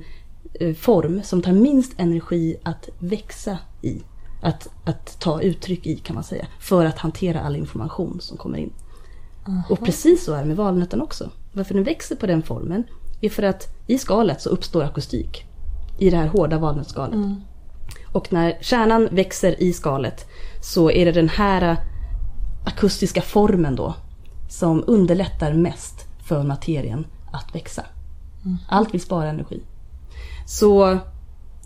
eh, 0.59 0.73
form 0.75 1.21
som 1.23 1.41
tar 1.41 1.51
minst 1.51 1.99
energi 1.99 2.57
att 2.63 2.89
växa 2.99 3.57
i. 3.81 4.01
Att, 4.47 4.67
att 4.85 5.19
ta 5.19 5.41
uttryck 5.41 5.85
i 5.85 5.97
kan 5.97 6.13
man 6.13 6.23
säga. 6.23 6.47
För 6.59 6.85
att 6.85 6.97
hantera 6.97 7.41
all 7.41 7.55
information 7.55 8.17
som 8.21 8.37
kommer 8.37 8.57
in. 8.57 8.73
Och 9.69 9.85
precis 9.85 10.25
så 10.25 10.33
är 10.33 10.39
det 10.39 10.45
med 10.45 10.57
valnöten 10.57 11.01
också. 11.01 11.29
Varför 11.53 11.73
den 11.73 11.83
växer 11.83 12.15
på 12.15 12.27
den 12.27 12.43
formen 12.43 12.83
är 13.21 13.29
för 13.29 13.43
att 13.43 13.67
i 13.87 13.97
skalet 13.97 14.41
så 14.41 14.49
uppstår 14.49 14.83
akustik. 14.83 15.45
I 15.99 16.09
det 16.09 16.17
här 16.17 16.27
hårda 16.27 16.57
valnötsskalet. 16.57 17.15
Mm. 17.15 17.41
Och 18.13 18.33
när 18.33 18.57
kärnan 18.61 19.07
växer 19.11 19.63
i 19.63 19.73
skalet 19.73 20.25
så 20.61 20.91
är 20.91 21.05
det 21.05 21.11
den 21.11 21.29
här 21.29 21.77
akustiska 22.65 23.21
formen 23.21 23.75
då 23.75 23.95
som 24.49 24.83
underlättar 24.87 25.53
mest 25.53 26.07
för 26.27 26.43
materien 26.43 27.05
att 27.31 27.55
växa. 27.55 27.85
Allt 28.69 28.93
vill 28.93 29.01
spara 29.01 29.29
energi. 29.29 29.61
Så 30.45 30.99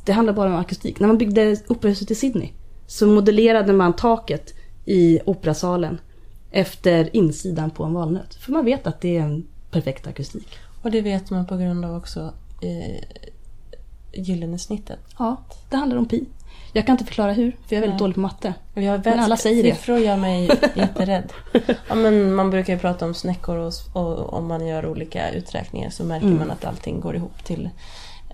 Det 0.05 0.11
handlar 0.11 0.33
bara 0.33 0.49
om 0.49 0.59
akustik. 0.59 0.99
När 0.99 1.07
man 1.07 1.17
byggde 1.17 1.57
operahuset 1.67 2.11
i 2.11 2.15
Sydney 2.15 2.49
så 2.91 3.07
modellerade 3.07 3.73
man 3.73 3.93
taket 3.95 4.53
i 4.85 5.19
operasalen 5.25 5.99
efter 6.51 7.15
insidan 7.15 7.69
på 7.71 7.83
en 7.83 7.93
valnöt. 7.93 8.35
För 8.35 8.51
man 8.51 8.65
vet 8.65 8.87
att 8.87 9.01
det 9.01 9.17
är 9.17 9.21
en 9.21 9.47
perfekt 9.71 10.07
akustik. 10.07 10.47
Och 10.81 10.91
det 10.91 11.01
vet 11.01 11.29
man 11.29 11.45
på 11.45 11.57
grund 11.57 11.85
av 11.85 11.95
också 11.97 12.33
eh, 12.61 13.03
gyllene 14.13 14.59
snittet. 14.59 14.99
Ja, 15.19 15.37
det 15.69 15.75
handlar 15.77 15.97
om 15.97 16.05
pi. 16.05 16.25
Jag 16.73 16.85
kan 16.85 16.93
inte 16.93 17.05
förklara 17.05 17.33
hur, 17.33 17.51
för 17.51 17.75
jag 17.75 17.77
är 17.77 17.81
väldigt 17.81 17.93
Nej. 17.93 17.99
dålig 17.99 18.15
på 18.15 18.21
matte. 18.21 18.53
Vet, 18.73 19.05
Men 19.05 19.19
alla 19.19 19.37
säger 19.37 19.63
det. 19.63 19.75
Siffror 19.75 19.99
gör 19.99 20.17
mig 20.17 20.49
jätterädd. 20.75 21.33
Ja, 21.89 21.95
men 21.95 22.33
man 22.33 22.49
brukar 22.49 22.73
ju 22.73 22.79
prata 22.79 23.05
om 23.05 23.13
snäckor 23.13 23.57
och, 23.57 23.73
och 23.93 24.33
om 24.33 24.47
man 24.47 24.67
gör 24.67 24.85
olika 24.85 25.31
uträkningar 25.31 25.89
så 25.89 26.03
märker 26.03 26.25
Mm. 26.27 26.39
man 26.39 26.51
att 26.51 26.65
allting 26.65 26.99
går 26.99 27.15
ihop 27.15 27.43
till 27.43 27.69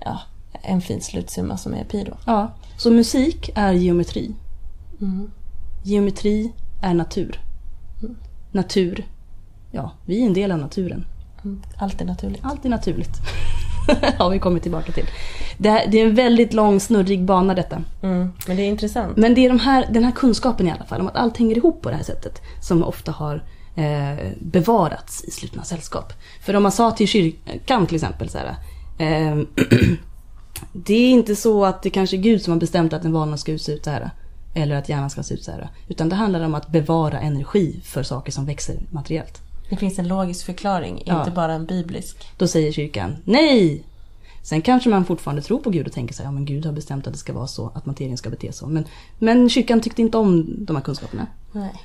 ja, 0.06 0.20
en 0.62 0.82
fin 0.82 1.02
slutsumma 1.02 1.58
som 1.58 1.74
är 1.74 1.84
pi 1.84 2.04
då. 2.04 2.18
Ja, 2.26 2.52
så 2.78 2.92
musik 2.92 3.50
är 3.56 3.74
geometri. 3.74 4.32
Mm. 5.02 5.32
Geometri 5.84 6.54
är 6.82 6.94
natur. 6.94 7.40
Natur, 8.52 9.06
ja, 9.72 9.92
vi 10.06 10.22
är 10.22 10.26
en 10.26 10.34
del 10.34 10.52
av 10.52 10.60
naturen. 10.60 11.06
Mm. 11.44 11.62
Allt 11.78 12.02
är 12.02 12.06
naturligt. 12.06 12.40
Allt 12.44 12.66
är 12.66 12.70
naturligt. 12.70 13.18
har 14.18 14.30
vi 14.30 14.40
kommit 14.40 14.64
tillbaka 14.64 14.92
till. 14.92 15.06
Det, 15.58 15.70
här, 15.70 15.88
det 15.88 16.02
är 16.02 16.06
en 16.06 16.16
väldigt 16.16 16.54
lång 16.54 16.80
snurrig 16.80 17.26
bana 17.26 17.54
detta. 17.54 17.84
Mm. 18.02 18.30
Men 18.48 18.58
det 18.58 18.64
är 18.64 18.68
intressant. 18.68 19.18
Men 19.18 19.36
det 19.36 19.46
är 19.46 19.50
de 19.50 19.60
här, 19.60 19.86
den 19.92 20.04
här 20.04 20.12
kunskapen 20.12 20.68
i 20.68 20.72
alla 20.72 20.86
fall 20.86 21.02
om 21.02 21.08
att 21.08 21.16
allt 21.16 21.38
hänger 21.38 21.58
ihop 21.58 21.82
på 21.82 21.90
det 21.90 21.96
här 21.96 22.04
sättet 22.04 22.42
som 22.62 22.84
ofta 22.84 23.12
har 23.12 23.44
eh, 23.76 24.28
bevarats 24.40 25.24
i 25.24 25.32
slutna 25.32 25.64
sällskap. 25.64 26.14
För 26.42 26.54
om 26.54 26.64
man 26.64 26.72
sa 26.72 26.92
till 26.92 27.08
kyrkan 27.08 27.88
till 27.88 27.96
exempel 27.96 28.30
så 28.30 28.38
här, 28.38 28.56
eh, 28.98 29.38
Det 30.74 30.94
är 30.94 31.10
inte 31.10 31.36
så 31.36 31.66
att 31.66 31.84
det 31.84 31.90
kanske 31.90 32.18
är 32.18 32.22
Gud 32.22 32.42
som 32.42 32.54
har 32.54 32.60
bestämt 32.60 32.94
att 32.94 33.06
en 33.06 33.12
valnöt 33.12 33.40
ska 33.40 33.58
se 33.58 33.72
ut 33.72 33.84
så 33.84 33.90
här. 33.90 34.12
Eller 34.58 34.76
att 34.76 34.90
hjärnan 34.90 35.10
ska 35.10 35.24
se 35.24 35.34
ut 35.34 35.44
så 35.44 35.52
här. 35.52 35.70
Utan 35.88 36.10
det 36.10 36.16
handlar 36.16 36.42
om 36.42 36.56
att 36.56 36.68
bevara 36.72 37.20
energi 37.20 37.80
för 37.84 38.04
saker 38.04 38.32
som 38.32 38.46
växer 38.46 38.80
materiellt. 38.90 39.42
Det 39.70 39.76
finns 39.76 40.00
en 40.00 40.08
logisk 40.08 40.46
förklaring, 40.46 41.04
Ja. 41.06 41.20
inte 41.20 41.32
bara 41.32 41.54
en 41.54 41.66
biblisk. 41.66 42.28
Då 42.38 42.48
säger 42.48 42.72
kyrkan 42.72 43.16
nej! 43.24 43.84
Sen 44.44 44.62
kanske 44.62 44.90
man 44.90 45.06
fortfarande 45.06 45.42
tror 45.42 45.60
på 45.60 45.70
Gud 45.70 45.88
och 45.88 45.94
tänker 45.94 46.14
sig 46.14 46.26
ja 46.26 46.32
men 46.32 46.46
Gud 46.46 46.66
har 46.66 46.74
bestämt 46.74 47.08
att 47.08 47.14
det 47.14 47.20
ska 47.20 47.34
vara 47.34 47.48
så, 47.48 47.72
att 47.76 47.86
materien 47.86 48.18
ska 48.18 48.30
bete 48.30 48.52
så. 48.52 48.68
Men, 48.68 48.86
men 49.20 49.50
kyrkan 49.50 49.82
tyckte 49.82 50.02
inte 50.02 50.18
om 50.18 50.56
de 50.66 50.76
här 50.76 50.84
kunskaperna. 50.84 51.28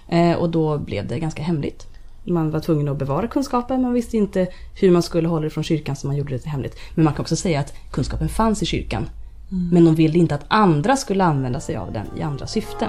Eh, 0.09 0.37
och 0.37 0.51
då 0.51 0.79
blev 0.79 1.07
det 1.09 1.19
ganska 1.19 1.43
hemligt. 1.43 1.87
Man 2.25 2.51
var 2.51 2.61
tvungen 2.61 2.89
att 2.89 2.99
bevara 2.99 3.27
kunskapen, 3.29 3.83
man 3.83 3.93
visste 3.93 4.17
inte 4.17 4.47
hur 4.81 4.91
man 4.91 5.03
skulle 5.03 5.29
hålla 5.29 5.45
det 5.45 5.51
från 5.51 5.65
kyrkan 5.65 5.97
så 5.97 6.07
man 6.07 6.17
gjorde 6.17 6.39
det 6.39 6.47
hemligt. 6.49 6.77
Men 6.95 7.05
man 7.05 7.15
kan 7.15 7.21
också 7.23 7.37
säga 7.37 7.61
att 7.61 7.75
kunskapen 7.91 8.29
fanns 8.29 8.63
i 8.63 8.67
kyrkan. 8.67 9.09
Men 9.55 9.85
de 9.85 9.95
ville 9.95 10.19
inte 10.19 10.35
att 10.35 10.45
andra 10.49 10.97
skulle 10.97 11.25
använda 11.25 11.61
sig 11.61 11.77
av 11.77 11.93
den 11.93 12.07
i 12.17 12.23
andra 12.23 12.47
syften. 12.47 12.88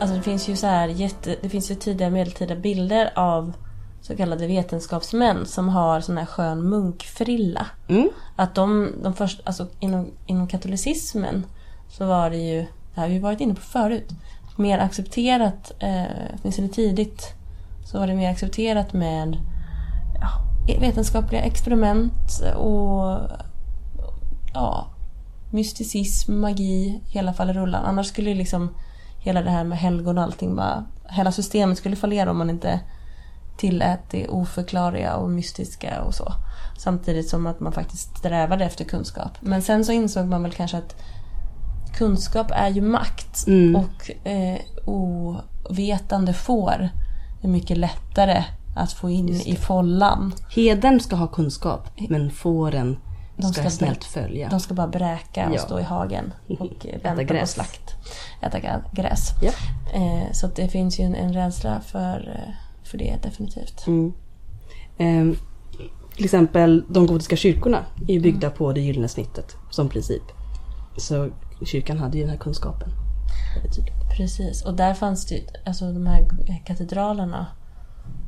Alltså 0.00 0.16
det 0.16 0.22
finns 0.22 0.48
ju 0.48 0.56
så 0.56 0.66
här 0.66 0.88
jätte, 0.88 1.36
det 1.42 1.48
finns 1.48 1.70
ju 1.70 1.74
tidiga 1.74 2.10
medeltida 2.10 2.56
bilder 2.56 3.12
av 3.14 3.52
så 4.02 4.16
kallade 4.16 4.46
vetenskapsmän 4.46 5.46
som 5.46 5.68
har 5.68 6.00
sån 6.00 6.18
här 6.18 6.26
skön 6.26 6.68
munkfrilla. 6.68 7.66
Mm. 7.88 8.08
Att 8.36 8.54
de, 8.54 8.92
de 9.02 9.14
först, 9.14 9.40
alltså 9.44 9.66
inom, 9.80 10.10
inom 10.26 10.48
katolicismen 10.48 11.46
så 11.88 12.06
var 12.06 12.30
det 12.30 12.36
ju, 12.36 12.66
det 12.94 13.00
har 13.00 13.08
vi 13.08 13.18
varit 13.18 13.40
inne 13.40 13.54
på 13.54 13.60
förut, 13.60 14.08
mer 14.56 14.78
accepterat, 14.78 15.72
eh, 15.78 16.02
åtminstone 16.40 16.68
tidigt, 16.68 17.34
så 17.84 17.98
var 17.98 18.06
det 18.06 18.14
mer 18.14 18.30
accepterat 18.30 18.92
med 18.92 19.36
ja, 20.20 20.78
vetenskapliga 20.80 21.42
experiment 21.42 22.42
och 22.56 23.18
ja, 24.54 24.86
mysticism, 25.50 26.40
magi, 26.40 27.00
hela 27.04 27.32
fallerullan. 27.32 27.84
Annars 27.84 28.06
skulle 28.06 28.30
ju 28.30 28.36
liksom 28.36 28.74
hela 29.18 29.42
det 29.42 29.50
här 29.50 29.64
med 29.64 29.78
helgon 29.78 30.18
och 30.18 30.24
allting 30.24 30.56
bara, 30.56 30.84
hela 31.08 31.32
systemet 31.32 31.78
skulle 31.78 31.96
fallera 31.96 32.30
om 32.30 32.38
man 32.38 32.50
inte 32.50 32.80
tillät 33.62 34.00
det 34.10 34.28
oförklarliga 34.28 35.14
och 35.16 35.30
mystiska 35.30 36.02
och 36.02 36.14
så. 36.14 36.32
Samtidigt 36.78 37.28
som 37.28 37.46
att 37.46 37.60
man 37.60 37.72
faktiskt 37.72 38.16
strävade 38.18 38.64
efter 38.64 38.84
kunskap. 38.84 39.30
Men 39.40 39.62
sen 39.62 39.84
så 39.84 39.92
insåg 39.92 40.26
man 40.26 40.42
väl 40.42 40.52
kanske 40.52 40.78
att 40.78 40.96
kunskap 41.94 42.46
är 42.50 42.68
ju 42.68 42.80
makt 42.80 43.46
Mm. 43.46 43.76
och 43.76 44.26
eh, 44.26 44.58
ovetande 44.86 46.32
får 46.32 46.88
är 47.42 47.48
mycket 47.48 47.78
lättare 47.78 48.44
att 48.76 48.92
få 48.92 49.10
in 49.10 49.28
i 49.28 49.56
follan. 49.56 50.32
Heden 50.54 51.00
ska 51.00 51.16
ha 51.16 51.26
kunskap, 51.26 51.88
men 52.08 52.30
fåren 52.30 52.98
De 53.36 53.52
ska, 53.52 53.60
ska 53.62 53.70
snällt 53.70 54.04
följa. 54.04 54.48
De 54.48 54.60
ska 54.60 54.74
bara 54.74 54.88
bräka 54.88 55.48
och 55.48 55.54
Ja. 55.54 55.58
stå 55.60 55.80
i 55.80 55.82
hagen 55.82 56.32
och 56.60 56.86
vänta 57.02 57.16
på 57.26 57.32
gräs. 57.34 57.50
slakt. 57.52 57.94
Äta 58.42 58.58
gräs. 58.92 59.28
Ja. 59.42 59.50
Eh, 59.94 60.32
så 60.32 60.46
det 60.46 60.68
finns 60.68 61.00
ju 61.00 61.04
en, 61.04 61.14
en 61.14 61.32
rädsla 61.32 61.80
för, 61.80 62.28
eh, 62.36 62.54
för 62.92 62.98
det 62.98 63.18
definitivt. 63.22 63.86
Mm. 63.86 64.12
Ehm, 64.98 65.36
till 66.16 66.24
exempel 66.24 66.84
de 66.88 67.06
gotiska 67.06 67.36
kyrkorna 67.36 67.84
är 68.08 68.14
ju 68.14 68.20
byggda 68.20 68.50
på 68.50 68.72
det 68.72 68.80
gyllene 68.80 69.08
snittet 69.08 69.56
som 69.70 69.88
princip. 69.88 70.22
Så 70.96 71.30
kyrkan 71.64 71.98
hade 71.98 72.18
ju 72.18 72.22
den 72.22 72.30
här 72.30 72.38
kunskapen. 72.38 72.88
Precis, 74.16 74.64
och 74.64 74.74
där 74.74 74.94
fanns 74.94 75.26
det 75.26 75.42
alltså 75.64 75.92
de 75.92 76.06
här 76.06 76.26
katedralerna. 76.64 77.46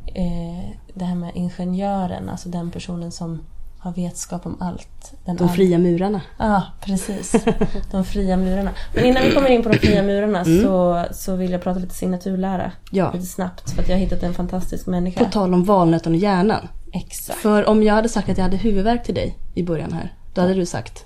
Eh, 0.06 0.70
det 0.94 1.04
här 1.04 1.14
med 1.14 1.32
ingenjören, 1.34 2.28
alltså 2.28 2.48
den 2.48 2.70
personen 2.70 3.12
som 3.12 3.42
har 3.84 3.92
vetskap 3.92 4.46
om 4.46 4.56
allt. 4.60 5.12
Den 5.24 5.36
De 5.36 5.48
fria 5.48 5.78
murarna. 5.78 6.20
Ja, 6.38 6.62
precis. 6.80 7.44
De 7.90 8.04
fria 8.04 8.36
murarna. 8.36 8.70
Men 8.94 9.04
innan 9.04 9.22
vi 9.22 9.32
kommer 9.32 9.48
in 9.48 9.62
på 9.62 9.68
de 9.68 9.78
fria 9.78 10.02
murarna 10.02 10.44
så, 10.44 11.04
så 11.14 11.36
vill 11.36 11.52
jag 11.52 11.62
prata 11.62 11.80
lite 11.80 11.94
signaturlära. 11.94 12.62
Mm. 12.62 12.72
Ja. 12.90 13.12
Lite 13.12 13.26
snabbt, 13.26 13.70
för 13.70 13.82
att 13.82 13.88
jag 13.88 13.96
har 13.96 14.00
hittat 14.00 14.22
en 14.22 14.34
fantastisk 14.34 14.86
människa. 14.86 15.24
På 15.24 15.30
tal 15.30 15.54
om 15.54 15.64
valnöten 15.64 16.12
och 16.12 16.18
hjärnan. 16.18 16.68
Exakt. 16.92 17.38
För 17.38 17.68
om 17.68 17.82
jag 17.82 17.94
hade 17.94 18.08
sagt 18.08 18.28
att 18.28 18.36
jag 18.38 18.44
hade 18.44 18.56
huvudvärk 18.56 19.04
till 19.04 19.14
dig 19.14 19.38
i 19.54 19.62
början 19.62 19.92
här. 19.92 20.12
Då 20.34 20.40
hade 20.40 20.54
du 20.54 20.66
sagt 20.66 21.04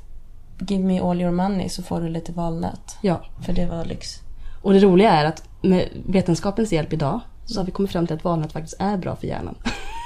Give 0.59 0.85
me 0.85 1.01
all 1.01 1.21
your 1.21 1.33
money 1.33 1.69
så 1.69 1.83
får 1.83 2.01
du 2.01 2.09
lite 2.09 2.33
valnöt. 2.33 2.97
ja. 3.03 3.21
För 3.41 3.53
det 3.53 3.67
var 3.67 3.85
lyx. 3.85 4.21
Och 4.62 4.73
det 4.73 4.79
roliga 4.79 5.11
är 5.12 5.25
att 5.25 5.43
med 5.62 5.88
vetenskapens 6.07 6.73
hjälp 6.73 6.93
idag 6.93 7.21
så 7.47 7.61
har 7.61 7.64
vi 7.64 7.73
kommit 7.73 7.93
fram 7.93 8.07
till 8.07 8.17
att 8.17 8.25
valnöt 8.25 8.53
faktiskt 8.53 8.77
är 8.79 8.97
bra 8.97 9.17
för 9.17 9.27
hjärnan. 9.27 9.55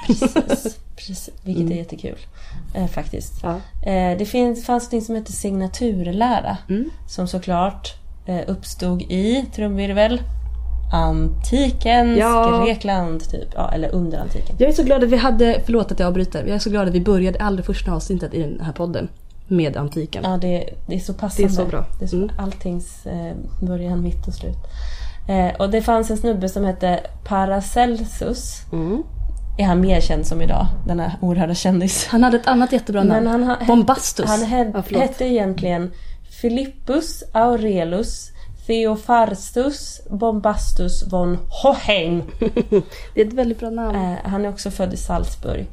Precis. 0.07 0.79
Precis. 0.95 1.29
Vilket 1.43 1.71
är 1.71 1.75
jättekul. 1.75 2.17
Eh, 2.73 2.87
faktiskt. 2.87 3.33
Ja. 3.43 3.55
Eh, 3.91 4.17
det 4.17 4.25
finns, 4.25 4.65
fanns 4.65 4.91
något 4.91 5.03
som 5.03 5.15
heter 5.15 5.31
signaturlära. 5.33 6.57
Mm. 6.69 6.89
Som 7.07 7.27
såklart 7.27 7.93
eh, 8.25 8.41
uppstod 8.47 9.01
i, 9.01 9.45
trumvirvel, 9.55 10.21
antikens 10.93 12.19
Ja. 12.19 12.63
Grekland. 12.65 13.29
Typ. 13.29 13.47
Ja, 13.55 13.71
eller 13.71 13.89
under 13.89 14.17
antiken. 14.19 14.55
Jag 14.59 14.69
är 14.69 14.73
så 14.73 14.83
glad 14.83 15.03
att 15.03 15.09
vi 15.09 15.17
hade, 15.17 15.61
förlåt 15.65 15.91
att 15.91 15.99
jag 15.99 16.07
avbryter, 16.07 16.45
jag 16.45 16.55
är 16.55 16.59
så 16.59 16.69
glad 16.69 16.87
att 16.87 16.93
vi 16.93 17.01
började 17.01 17.39
allra 17.39 17.63
första 17.63 17.91
avsnittet 17.91 18.33
i 18.33 18.41
den 18.41 18.59
här 18.61 18.73
podden 18.73 19.09
med 19.47 19.77
antiken. 19.77 20.23
Ja, 20.23 20.37
det, 20.37 20.69
det 20.87 20.95
är 20.95 20.99
så 20.99 21.13
passande. 21.13 21.47
Det 21.47 21.53
är 21.53 21.55
så 21.55 21.65
bra. 21.65 21.85
Det 21.99 22.05
är 22.05 22.09
så, 22.09 22.15
Mm. 22.15 22.29
Alltings 22.37 23.05
eh, 23.05 23.33
början, 23.61 24.01
mitt 24.01 24.27
och 24.27 24.33
slut. 24.33 24.57
Eh, 25.27 25.55
och 25.59 25.69
det 25.69 25.81
fanns 25.81 26.11
en 26.11 26.17
snubbe 26.17 26.49
som 26.49 26.63
hette 26.63 26.99
Paracelsus. 27.23 28.61
Mm. 28.71 29.03
Är 29.57 29.63
han 29.63 29.81
mer 29.81 30.01
känd 30.01 30.27
som 30.27 30.41
idag? 30.41 30.67
Denna 30.87 31.11
oerhörda 31.21 31.53
kändis. 31.53 32.07
Han 32.07 32.23
hade 32.23 32.37
ett 32.37 32.47
annat 32.47 32.71
jättebra 32.73 33.03
namn. 33.03 33.23
Men 33.23 33.27
han 33.27 33.43
ha- 33.43 33.65
Bombastus. 33.67 34.25
Han 34.29 34.39
he- 34.39 34.83
Ja, 34.89 34.99
hette 34.99 35.25
egentligen 35.25 35.91
Philippus 36.41 37.23
Aurelus 37.33 38.29
Theopharstus 38.67 40.01
Bombastus 40.09 41.03
von 41.11 41.37
Hohenheim. 41.63 42.23
det 43.13 43.21
är 43.21 43.25
ett 43.27 43.33
väldigt 43.33 43.59
bra 43.59 43.69
namn. 43.69 43.95
Eh, 43.95 44.17
han 44.23 44.45
är 44.45 44.49
också 44.49 44.71
född 44.71 44.93
i 44.93 44.97
Salzburg. 44.97 45.65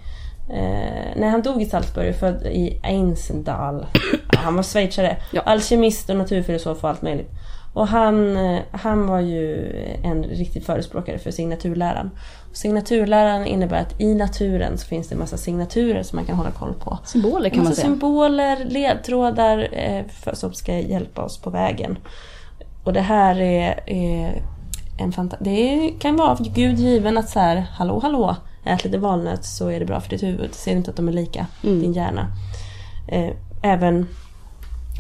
Eh, 0.50 1.16
nej, 1.16 1.28
han 1.30 1.42
dog 1.42 1.62
i 1.62 1.66
Salzburg, 1.66 2.14
född 2.16 2.46
i 2.46 2.80
Einsendal. 2.82 3.86
Ja, 4.32 4.38
han 4.38 4.56
var 4.56 4.62
schweizare. 4.62 5.16
Ja. 5.32 5.40
Alkemist 5.40 6.10
och 6.10 6.16
naturfilosof 6.16 6.84
och 6.84 6.90
allt 6.90 7.02
möjligt. 7.02 7.30
Och 7.72 7.86
han, 7.88 8.36
eh, 8.36 8.58
han 8.72 9.06
var 9.06 9.20
ju 9.20 9.72
en 10.04 10.22
riktig 10.24 10.64
förespråkare 10.64 11.18
för 11.18 11.30
signaturläran. 11.30 12.10
Och 12.50 12.56
signaturläran 12.56 13.46
innebär 13.46 13.80
att 13.80 14.00
i 14.00 14.14
naturen 14.14 14.78
så 14.78 14.86
finns 14.86 15.08
det 15.08 15.14
en 15.14 15.18
massa 15.18 15.36
signaturer 15.36 16.02
som 16.02 16.16
man 16.16 16.24
kan 16.26 16.36
hålla 16.36 16.50
koll 16.50 16.74
på. 16.74 16.98
Symboler 17.04 17.50
kan 17.50 17.64
man 17.64 17.74
säga. 17.74 17.86
symboler, 17.86 18.64
ledtrådar 18.64 19.68
eh, 19.72 20.04
för, 20.08 20.34
som 20.34 20.52
ska 20.52 20.78
hjälpa 20.78 21.22
oss 21.22 21.38
på 21.38 21.50
vägen. 21.50 21.98
Och 22.84 22.92
det 22.92 23.00
här 23.00 23.40
är, 23.40 23.80
är 23.86 24.42
en 24.98 25.12
fanta- 25.12 25.36
Det 25.40 25.50
är, 25.50 25.98
kan 25.98 26.16
vara 26.16 26.36
för 26.36 26.44
Gud 26.44 26.78
given 26.78 27.18
att 27.18 27.28
så 27.28 27.38
här, 27.40 27.56
hallå 27.56 27.98
hallå, 28.02 28.36
ät 28.64 28.84
lite 28.84 28.98
valnöt 28.98 29.44
så 29.44 29.68
är 29.68 29.80
det 29.80 29.86
bra 29.86 30.00
för 30.00 30.10
ditt 30.10 30.22
huvud. 30.22 30.54
Ser 30.54 30.72
inte 30.72 30.90
att 30.90 30.96
de 30.96 31.08
är 31.08 31.12
lika, 31.12 31.46
Mm. 31.64 31.80
din 31.80 31.92
hjärna. 31.92 32.26
Eh, 33.08 33.30
även 33.62 34.06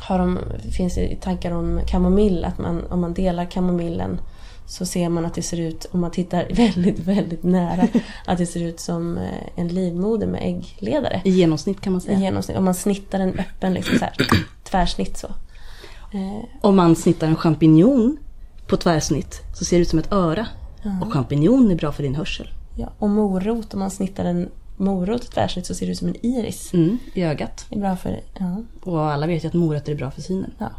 har 0.02 0.18
de, 0.18 0.38
finns 0.76 0.94
det 0.94 1.20
tankar 1.20 1.50
om 1.52 1.80
kamomill, 1.86 2.44
att 2.44 2.58
man, 2.58 2.86
om 2.90 3.00
man 3.00 3.14
delar 3.14 3.44
kamomillen 3.44 4.20
så 4.70 4.86
ser 4.86 5.08
man 5.08 5.24
att 5.26 5.34
det 5.34 5.42
ser 5.42 5.60
ut, 5.60 5.86
om 5.92 6.00
man 6.00 6.10
tittar 6.10 6.46
väldigt, 6.54 6.98
väldigt 6.98 7.42
nära, 7.42 7.88
att 8.26 8.38
det 8.38 8.46
ser 8.46 8.60
ut 8.62 8.80
som 8.80 9.18
eh, 9.18 9.24
en 9.56 9.68
livmoder 9.68 10.26
med 10.26 10.40
äggledare. 10.42 11.20
I 11.24 11.30
genomsnitt 11.30 11.80
kan 11.80 11.92
man 11.92 12.02
I 12.02 12.04
säga. 12.04 12.18
genomsnitt. 12.18 12.58
Om 12.58 12.64
man 12.64 12.74
snittar 12.74 13.18
den 13.18 13.38
öppen, 13.38 13.74
liksom 13.74 13.98
så 13.98 14.04
här, 14.04 14.14
tvärsnitt 14.64 15.16
så. 15.16 15.26
Eh, 16.12 16.44
Om 16.60 16.76
man 16.76 16.96
snittar 16.96 17.26
en 17.26 17.36
champinjon 17.36 18.16
på 18.66 18.76
tvärsnitt 18.76 19.40
så 19.54 19.64
ser 19.64 19.76
det 19.76 19.82
ut 19.82 19.88
som 19.88 19.98
ett 19.98 20.12
öra. 20.12 20.46
Och 21.02 21.12
champinjon 21.12 21.70
är 21.70 21.74
bra 21.74 21.92
för 21.92 22.02
din 22.02 22.14
hörsel. 22.14 22.48
ja. 22.76 22.88
Och 22.98 23.08
morot, 23.10 23.74
om 23.74 23.80
man 23.80 23.90
snittar 23.90 24.24
en 24.24 24.48
morot 24.76 25.30
tvärsnitt 25.32 25.66
så 25.66 25.74
ser 25.74 25.86
det 25.86 25.92
ut 25.92 25.98
som 25.98 26.08
en 26.08 26.26
iris. 26.26 26.72
Mm, 26.72 26.98
I 27.14 27.22
ögat. 27.22 27.66
Det 27.68 27.76
är 27.76 27.80
bra 27.80 27.96
för, 27.96 28.20
ja. 28.38 28.56
Och 28.82 29.00
alla 29.12 29.26
vet 29.26 29.44
ju 29.44 29.48
att 29.48 29.54
morötter 29.54 29.92
är 29.92 29.96
bra 29.96 30.10
för 30.10 30.22
synen. 30.22 30.50
ja. 30.58 30.70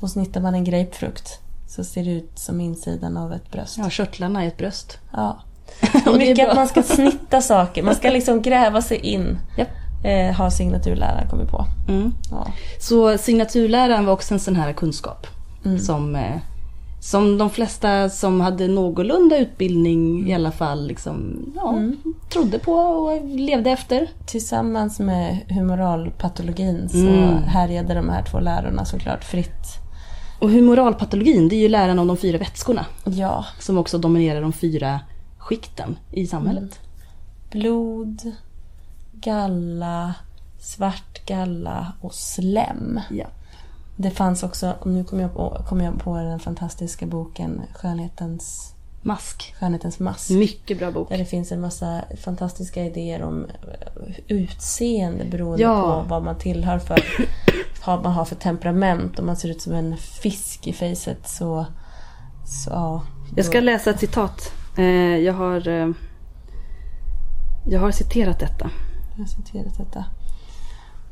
Och 0.00 0.10
snittar 0.10 0.40
man 0.40 0.54
en 0.54 0.64
grapefrukt 0.64 1.40
så 1.68 1.84
ser 1.84 2.04
det 2.04 2.10
ut 2.10 2.30
som 2.38 2.60
insidan 2.60 3.16
av 3.16 3.32
ett 3.32 3.50
bröst. 3.50 3.78
Ja, 3.78 3.90
körtlarna 3.90 4.44
i 4.44 4.48
ett 4.48 4.56
bröst. 4.56 4.98
Ja. 5.12 5.38
Och 6.06 6.16
Mycket 6.18 6.48
att 6.48 6.56
man 6.56 6.68
ska 6.68 6.82
snitta 6.82 7.40
saker, 7.40 7.82
man 7.82 7.94
ska 7.94 8.10
liksom 8.10 8.42
gräva 8.42 8.82
sig 8.82 8.96
in. 8.98 9.38
Japp. 9.58 9.68
Eh, 10.04 10.34
har 10.36 10.50
signaturläraren 10.50 11.28
kommit 11.30 11.48
på. 11.50 11.64
Mm. 11.88 12.12
Ja. 12.30 12.46
Så 12.80 13.18
signaturläran 13.18 14.06
var 14.06 14.12
också 14.12 14.34
en 14.34 14.40
sån 14.40 14.56
här 14.56 14.72
kunskap. 14.72 15.26
Mm. 15.64 15.78
Som, 15.78 16.16
eh, 16.16 16.36
som 17.00 17.38
de 17.38 17.50
flesta 17.50 18.08
som 18.10 18.40
hade 18.40 18.68
någorlunda 18.68 19.36
utbildning 19.38 20.28
i 20.28 20.34
alla 20.34 20.50
fall 20.52 20.86
liksom, 20.86 21.36
ja, 21.56 21.70
Mm. 21.72 21.96
trodde 22.32 22.58
på 22.58 22.72
och 22.72 23.24
levde 23.24 23.70
efter. 23.70 24.06
Tillsammans 24.26 24.98
med 24.98 25.38
humoralpatologin 25.48 26.88
så 26.88 26.98
Mm. 26.98 27.42
härjade 27.42 27.94
de 27.94 28.08
här 28.08 28.22
två 28.22 28.40
lärarna 28.40 28.84
såklart 28.84 29.24
fritt. 29.24 29.66
Och 30.38 30.50
humoralpatologin, 30.50 31.48
det 31.48 31.56
är 31.56 31.60
ju 31.60 31.68
läran 31.68 31.98
om 31.98 32.06
de 32.06 32.16
fyra 32.16 32.38
vätskorna. 32.38 32.86
Ja, 33.04 33.44
Som 33.58 33.78
också 33.78 33.98
dominerar 33.98 34.40
de 34.42 34.52
fyra 34.52 35.00
skikten 35.38 35.98
i 36.12 36.26
samhället. 36.26 36.80
blod, 37.50 38.32
galla, 39.12 40.14
svart 40.60 41.26
galla 41.26 41.92
och 42.00 42.14
slem. 42.14 43.00
Ja. 43.10 43.26
Det 43.96 44.10
fanns 44.10 44.42
också, 44.42 44.74
nu 44.84 45.04
kom 45.04 45.20
jag 45.20 45.34
på, 45.34 45.62
kom 45.68 45.80
jag 45.80 45.98
på 45.98 46.16
den 46.16 46.40
fantastiska 46.40 47.06
boken 47.06 47.62
Skönhetens, 47.74 48.74
Mask. 49.02 49.54
Skönhetens 49.60 49.98
mask. 49.98 50.30
Mycket 50.30 50.78
bra 50.78 50.90
bok. 50.90 51.08
Där 51.08 51.18
det 51.18 51.24
finns 51.24 51.52
en 51.52 51.60
massa 51.60 52.04
fantastiska 52.24 52.84
idéer 52.84 53.22
om 53.22 53.44
eh, 53.44 54.14
utseende 54.28 55.24
beroende 55.24 55.62
Ja. 55.62 56.02
på 56.02 56.08
vad 56.08 56.22
man 56.24 56.38
tillhör 56.38 56.78
för 56.78 56.98
vad 57.86 58.02
man 58.02 58.12
har 58.12 58.24
för 58.24 58.34
temperament. 58.36 59.18
Om 59.18 59.26
man 59.26 59.36
ser 59.36 59.48
ut 59.48 59.62
som 59.62 59.72
en 59.72 59.96
fisk 59.96 60.66
i 60.66 60.72
facet 60.72 61.28
så... 61.28 61.66
så 62.44 62.70
ja, 62.70 63.02
Jag 63.36 63.44
ska 63.44 63.60
läsa 63.60 63.90
ett 63.90 64.00
citat. 64.00 64.52
Eh, 64.78 64.84
Jag 65.16 65.34
har, 65.34 65.68
eh, 65.68 65.88
jag 67.66 67.80
har 67.80 67.90
citerat 67.90 68.38
detta. 68.38 68.70
Jag 69.16 69.22
har 69.24 69.28
citerat 69.28 69.76
detta. 69.78 70.04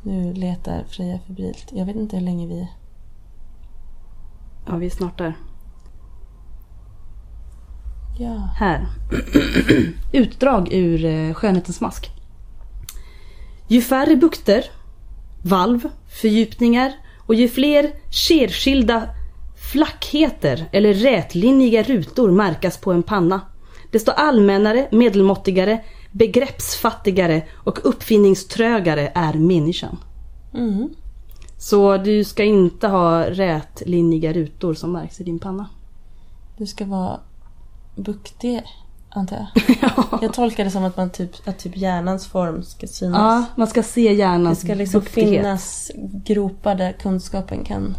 Nu 0.01 0.33
letar 0.33 0.83
Freja 0.87 1.19
febrilt. 1.27 1.67
Jag 1.71 1.85
vet 1.85 1.95
inte 1.95 2.15
hur 2.17 2.23
länge 2.23 2.47
vi... 2.47 2.67
Ja, 4.67 4.75
vi 4.75 4.85
är 4.85 4.89
snart 4.89 5.17
där. 5.17 5.33
Ja. 8.19 8.49
Här. 8.55 8.85
Utdrag 10.11 10.73
ur 10.73 11.05
eh, 11.05 11.33
Skönhetens 11.33 11.81
mask. 11.81 12.11
Ju 13.67 13.81
färre 13.81 14.15
bukter, 14.15 14.65
valv, 15.43 15.89
fördjupningar 16.21 16.93
och 17.25 17.35
ju 17.35 17.47
fler 17.47 17.91
skerskilda 18.11 19.09
flackheter 19.71 20.65
eller 20.71 20.93
rätlinjiga 20.93 21.83
rutor 21.83 22.31
märkas 22.31 22.77
på 22.77 22.91
en 22.91 23.03
panna, 23.03 23.41
desto 23.91 24.11
allmännare, 24.11 24.87
medelmåttigare, 24.91 25.83
begreppsfattigare 26.11 27.43
och 27.53 27.79
uppfinningströgare 27.83 29.11
är 29.15 29.33
människan. 29.33 29.97
Mm. 30.53 30.89
Så 31.57 31.97
du 31.97 32.23
ska 32.23 32.43
inte 32.43 32.87
ha 32.87 33.29
rätlinjiga 33.29 34.33
rutor 34.33 34.73
som 34.73 34.91
märks 34.91 35.21
i 35.21 35.23
din 35.23 35.39
panna. 35.39 35.69
Du 36.57 36.65
ska 36.65 36.85
vara 36.85 37.19
buktig, 37.97 38.63
antar 39.09 39.37
jag. 39.37 39.63
Jag 40.21 40.33
tolkar 40.33 40.63
det 40.65 40.71
som 40.71 40.83
att, 40.83 40.97
man 40.97 41.09
typ, 41.09 41.47
att 41.47 41.59
typ 41.59 41.77
hjärnans 41.77 42.27
form 42.27 42.63
ska 42.63 42.87
synas. 42.87 43.17
Ja, 43.19 43.45
man 43.55 43.67
ska 43.67 43.83
se 43.83 44.07
det 44.09 44.13
hjärnans 44.15 44.59
ska 44.61 44.73
liksom 44.73 44.99
buktighet. 45.01 45.29
finnas 45.29 45.91
gropar 46.25 46.75
där 46.75 46.91
kunskapen 46.91 47.63
kan 47.63 47.95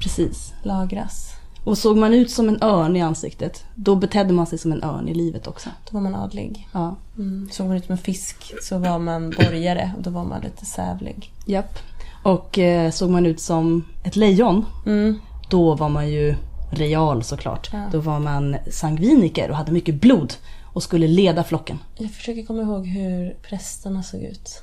Precis. 0.00 0.52
lagras. 0.62 1.30
Och 1.64 1.78
såg 1.78 1.96
man 1.96 2.14
ut 2.14 2.30
som 2.30 2.48
en 2.48 2.62
örn 2.62 2.96
i 2.96 3.02
ansiktet, 3.02 3.64
då 3.74 3.94
betedde 3.96 4.32
man 4.32 4.46
sig 4.46 4.58
som 4.58 4.72
en 4.72 4.82
örn 4.84 5.08
i 5.08 5.14
livet 5.14 5.46
också. 5.46 5.68
Då 5.90 5.94
var 5.96 6.00
man 6.00 6.14
adlig. 6.14 6.68
Ja, 6.72 6.96
Mm. 7.18 7.48
Såg 7.52 7.66
man 7.66 7.76
ut 7.76 7.84
som 7.84 7.92
en 7.92 7.98
fisk 7.98 8.52
så 8.62 8.78
var 8.78 8.98
man 8.98 9.30
borgare 9.30 9.92
och 9.96 10.02
då 10.02 10.10
var 10.10 10.24
man 10.24 10.40
lite 10.40 10.64
sävlig. 10.66 11.32
japp. 11.46 11.78
Och 12.22 12.58
eh, 12.58 12.90
såg 12.90 13.10
man 13.10 13.26
ut 13.26 13.40
som 13.40 13.84
ett 14.04 14.16
lejon, 14.16 14.64
Mm. 14.86 15.18
då 15.50 15.74
var 15.74 15.88
man 15.88 16.08
ju 16.08 16.36
real 16.70 17.22
såklart. 17.22 17.70
Ja. 17.72 17.88
Då 17.92 18.00
var 18.00 18.18
man 18.20 18.56
sangviniker 18.70 19.50
och 19.50 19.56
hade 19.56 19.72
mycket 19.72 19.94
blod 19.94 20.34
och 20.72 20.82
skulle 20.82 21.06
leda 21.08 21.44
flocken. 21.44 21.78
Jag 21.96 22.10
försöker 22.10 22.42
komma 22.46 22.62
ihåg 22.62 22.86
hur 22.86 23.36
prästerna 23.42 24.02
såg 24.02 24.20
ut. 24.20 24.62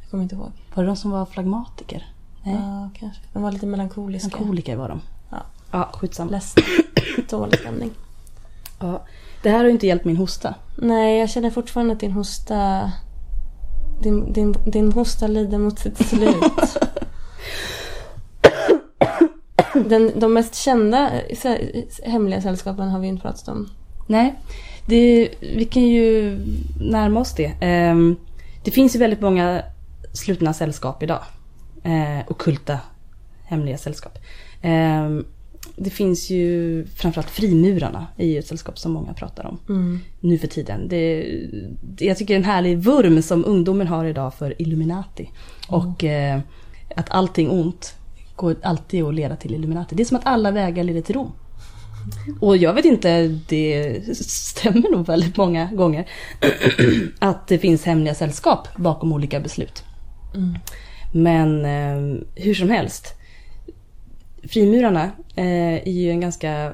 Jag 0.00 0.10
kommer 0.10 0.22
inte 0.22 0.34
ihåg. 0.34 0.52
Var 0.74 0.82
det 0.82 0.90
de 0.90 0.96
som 0.96 1.10
var 1.10 1.26
flagmatiker? 1.26 2.08
Nej, 2.44 2.54
Ja, 2.54 2.90
kanske. 2.98 3.20
De 3.32 3.42
var 3.42 3.52
lite 3.52 3.66
melankoliska. 3.66 4.26
alkoholiker 4.36 4.76
var 4.76 4.88
de. 4.88 5.00
Ja. 5.30 5.36
Ja, 5.70 5.90
skitsamma. 5.92 6.30
Ledsna. 6.30 6.62
Dålig 7.30 7.58
stämning. 7.60 7.90
Ja. 8.78 9.02
Det 9.42 9.50
här 9.50 9.58
har 9.58 9.64
ju 9.64 9.70
inte 9.70 9.86
hjälpt 9.86 10.04
min 10.04 10.16
hosta. 10.16 10.54
Nej, 10.76 11.18
jag 11.18 11.30
känner 11.30 11.50
fortfarande 11.50 11.92
att 11.94 12.00
din 12.00 12.12
hosta... 12.12 12.90
Din, 14.02 14.32
din, 14.32 14.54
din 14.66 14.92
hosta 14.92 15.26
lider 15.26 15.58
mot 15.58 15.78
sitt 15.78 16.06
slut. 16.08 16.34
Den, 19.90 20.12
de 20.20 20.32
mest 20.32 20.54
kända 20.54 21.10
eh, 21.20 21.36
sä- 21.36 21.84
hemliga 22.04 22.40
sällskapen 22.42 22.88
har 22.88 23.00
vi 23.00 23.06
inte 23.08 23.22
pratat 23.22 23.48
om. 23.48 23.68
Nej, 24.06 24.34
det, 24.86 25.28
vi 25.40 25.64
kan 25.64 25.82
ju 25.82 26.38
närma 26.80 27.20
oss 27.20 27.34
det. 27.34 27.52
Ehm, 27.60 28.16
det 28.64 28.70
finns 28.70 28.94
ju 28.94 28.98
väldigt 28.98 29.20
många 29.20 29.62
slutna 30.12 30.52
sällskap 30.52 31.02
idag. 31.02 31.22
Eh, 31.84 32.20
ockulta 32.30 32.78
hemliga 33.44 33.78
sällskap. 33.78 34.18
Ehm, 34.62 35.24
det 35.76 35.90
finns 35.90 36.30
ju 36.30 36.84
framförallt 36.86 37.30
frimurarna 37.30 38.06
är 38.16 38.26
ju 38.26 38.38
ett 38.38 38.46
sällskap 38.46 38.78
som 38.78 38.92
många 38.92 39.12
pratar 39.14 39.46
om 39.46 39.58
Mm. 39.68 40.00
nu 40.20 40.38
för 40.38 40.46
tiden. 40.46 40.88
Det, 40.88 41.26
jag 41.98 42.16
tycker 42.18 42.34
det 42.34 42.36
är 42.36 42.38
en 42.38 42.44
härlig 42.44 42.78
vurm 42.78 43.22
som 43.22 43.44
ungdomen 43.44 43.86
har 43.86 44.04
idag 44.04 44.34
för 44.34 44.62
Illuminati. 44.62 45.30
Och 45.68 46.04
eh, 46.04 46.40
att 46.96 47.10
allting 47.10 47.50
ont 47.50 47.94
går 48.40 48.56
alltid 48.62 49.04
att 49.04 49.14
leda 49.14 49.36
till 49.36 49.54
Illuminati. 49.54 49.94
Det 49.94 50.02
är 50.02 50.04
som 50.04 50.16
att 50.16 50.26
alla 50.26 50.50
vägar 50.50 50.84
leder 50.84 51.00
till 51.00 51.14
Rom. 51.14 51.32
Och 52.40 52.56
jag 52.56 52.74
vet 52.74 52.84
inte, 52.84 53.28
det 53.48 54.00
stämmer 54.16 54.90
nog 54.90 55.06
väldigt 55.06 55.36
många 55.36 55.66
gånger. 55.72 56.08
att 57.18 57.48
det 57.48 57.58
finns 57.58 57.84
hemliga 57.84 58.14
sällskap 58.14 58.68
bakom 58.76 59.12
olika 59.12 59.40
beslut. 59.40 59.84
Mm. 60.34 60.54
Men 61.12 61.64
eh, 61.64 62.20
hur 62.34 62.54
som 62.54 62.70
helst. 62.70 63.14
Frimurarna 64.48 65.04
eh, 65.36 65.74
är 65.74 65.92
ju 65.92 66.10
en 66.10 66.20
ganska 66.20 66.64
eh, 66.66 66.72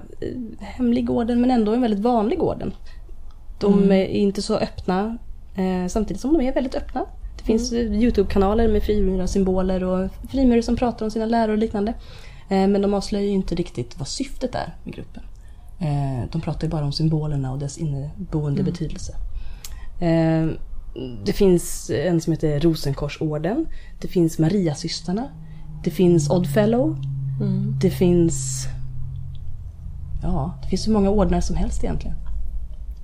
hemlig 0.60 1.10
orden 1.10 1.40
men 1.40 1.50
ändå 1.50 1.74
en 1.74 1.80
väldigt 1.80 2.00
vanlig 2.00 2.42
orden. 2.42 2.74
De 3.60 3.92
är 3.92 4.06
inte 4.06 4.42
så 4.42 4.56
öppna 4.56 5.18
eh, 5.56 5.88
samtidigt 5.88 6.20
som 6.20 6.32
de 6.32 6.46
är 6.46 6.54
väldigt 6.54 6.74
öppna. 6.74 7.06
Finns 7.46 7.72
eh, 7.72 7.92
Youtube-kanaler 7.92 8.68
med 8.68 8.82
frimurarsymboler 8.82 9.84
och 9.84 10.10
frimurare 10.30 10.62
som 10.62 10.76
pratar 10.76 11.04
om 11.04 11.10
sina 11.10 11.26
läror 11.26 11.52
och 11.52 11.58
liknande. 11.58 11.94
Eh, 12.48 12.68
men 12.68 12.82
de 12.82 12.94
avslöjar 12.94 13.24
ju 13.24 13.30
inte 13.30 13.54
riktigt 13.54 13.98
vad 13.98 14.08
syftet 14.08 14.54
är 14.54 14.74
med 14.84 14.94
gruppen. 14.94 15.22
Eh, 15.78 16.30
de 16.32 16.40
pratar 16.40 16.66
ju 16.66 16.70
bara 16.70 16.84
om 16.84 16.92
symbolerna 16.92 17.52
och 17.52 17.58
dess 17.58 17.78
inneboende 17.78 18.62
betydelse. 18.62 19.12
Eh, 20.00 20.46
det 21.24 21.32
finns 21.32 21.90
en 21.90 22.20
som 22.20 22.32
heter 22.32 22.60
Rosenkorsorden. 22.60 23.66
Det 24.00 24.08
finns 24.08 24.38
Mariasystrarna. 24.38 25.28
Det 25.84 25.90
finns 25.90 26.30
Oddfellow. 26.30 26.98
Mm. 27.40 27.78
Det 27.80 27.90
finns... 27.90 28.66
Ja, 30.22 30.58
det 30.62 30.68
finns 30.68 30.84
så 30.84 30.90
många 30.90 31.10
ordnar 31.10 31.40
som 31.40 31.56
helst 31.56 31.84
egentligen. 31.84 32.16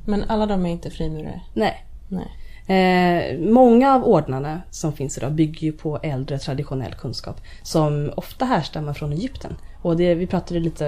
Men 0.06 0.24
alla 0.28 0.46
de 0.46 0.66
är 0.66 0.70
inte 0.70 0.90
frimurare. 0.90 1.40
Nej. 1.54 1.86
Nej. 2.08 2.28
Eh, 2.66 3.38
många 3.38 3.94
av 3.94 4.04
ordnarna 4.04 4.62
som 4.70 4.92
finns 4.92 5.18
idag 5.18 5.32
bygger 5.32 5.60
ju 5.60 5.72
på 5.72 5.98
äldre 6.02 6.38
traditionell 6.38 6.94
kunskap 6.94 7.40
som 7.62 8.10
ofta 8.16 8.44
härstammar 8.44 8.94
från 8.94 9.12
Egypten. 9.12 9.56
Och 9.82 9.96
det, 9.96 10.14
vi 10.14 10.26
pratade 10.26 10.60
lite 10.60 10.84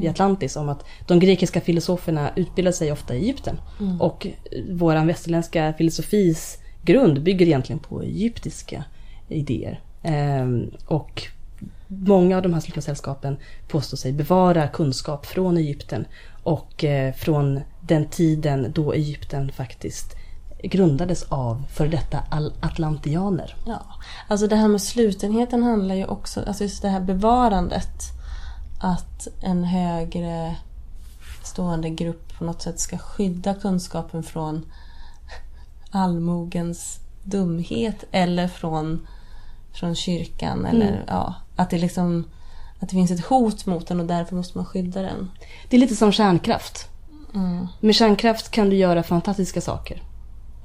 i 0.00 0.08
Atlantis 0.08 0.56
om 0.56 0.68
att 0.68 0.84
de 1.06 1.20
grekiska 1.20 1.60
filosoferna 1.60 2.30
utbildade 2.36 2.76
sig 2.76 2.92
ofta 2.92 3.14
i 3.14 3.18
Egypten. 3.18 3.60
Och 4.00 4.26
våran 4.70 5.06
västerländska 5.06 5.74
filosofis 5.78 6.58
grund 6.82 7.22
bygger 7.22 7.46
egentligen 7.46 7.78
på 7.78 8.02
egyptiska 8.02 8.84
idéer. 9.28 9.80
Eh, 10.02 10.46
och 10.86 11.22
många 11.86 12.36
av 12.36 12.42
de 12.42 12.54
här 12.54 12.60
slutna 12.60 12.82
sällskapen 12.82 13.36
påstår 13.68 13.96
sig 13.96 14.12
bevara 14.12 14.68
kunskap 14.68 15.26
från 15.26 15.56
Egypten 15.56 16.04
och 16.42 16.84
eh, 16.84 17.14
från 17.14 17.60
den 17.80 18.08
tiden 18.08 18.72
då 18.74 18.92
Egypten 18.92 19.52
faktiskt 19.52 20.17
grundades 20.62 21.22
av 21.22 21.62
för 21.72 21.88
detta 21.88 22.18
atlantianer. 22.60 23.56
Ja, 23.66 23.82
alltså 24.28 24.46
det 24.46 24.56
här 24.56 24.68
med 24.68 24.82
slutenheten 24.82 25.62
handlar 25.62 25.94
ju 25.94 26.06
också, 26.06 26.44
alltså 26.46 26.64
just 26.64 26.82
det 26.82 26.88
här 26.88 27.00
bevarandet. 27.00 28.02
Att 28.80 29.28
en 29.42 29.64
högre 29.64 30.56
stående 31.44 31.90
grupp 31.90 32.38
på 32.38 32.44
något 32.44 32.62
sätt 32.62 32.80
ska 32.80 32.98
skydda 32.98 33.54
kunskapen 33.54 34.22
från 34.22 34.66
allmogens 35.90 36.98
dumhet 37.24 38.04
eller 38.10 38.48
från, 38.48 39.06
från 39.72 39.94
kyrkan. 39.94 40.66
Eller, 40.66 40.88
Mm. 40.88 41.02
ja, 41.06 41.34
att, 41.56 41.70
det 41.70 41.78
liksom, 41.78 42.24
att 42.80 42.88
det 42.88 42.94
finns 42.94 43.10
ett 43.10 43.24
hot 43.24 43.66
mot 43.66 43.86
den 43.86 44.00
och 44.00 44.06
därför 44.06 44.36
måste 44.36 44.58
man 44.58 44.64
skydda 44.66 45.02
den. 45.02 45.30
Det 45.68 45.76
är 45.76 45.80
lite 45.80 45.96
som 45.96 46.12
kärnkraft. 46.12 46.88
Mm. 47.34 47.66
Med 47.80 47.94
kärnkraft 47.94 48.50
kan 48.50 48.70
du 48.70 48.76
göra 48.76 49.02
fantastiska 49.02 49.60
saker. 49.60 50.02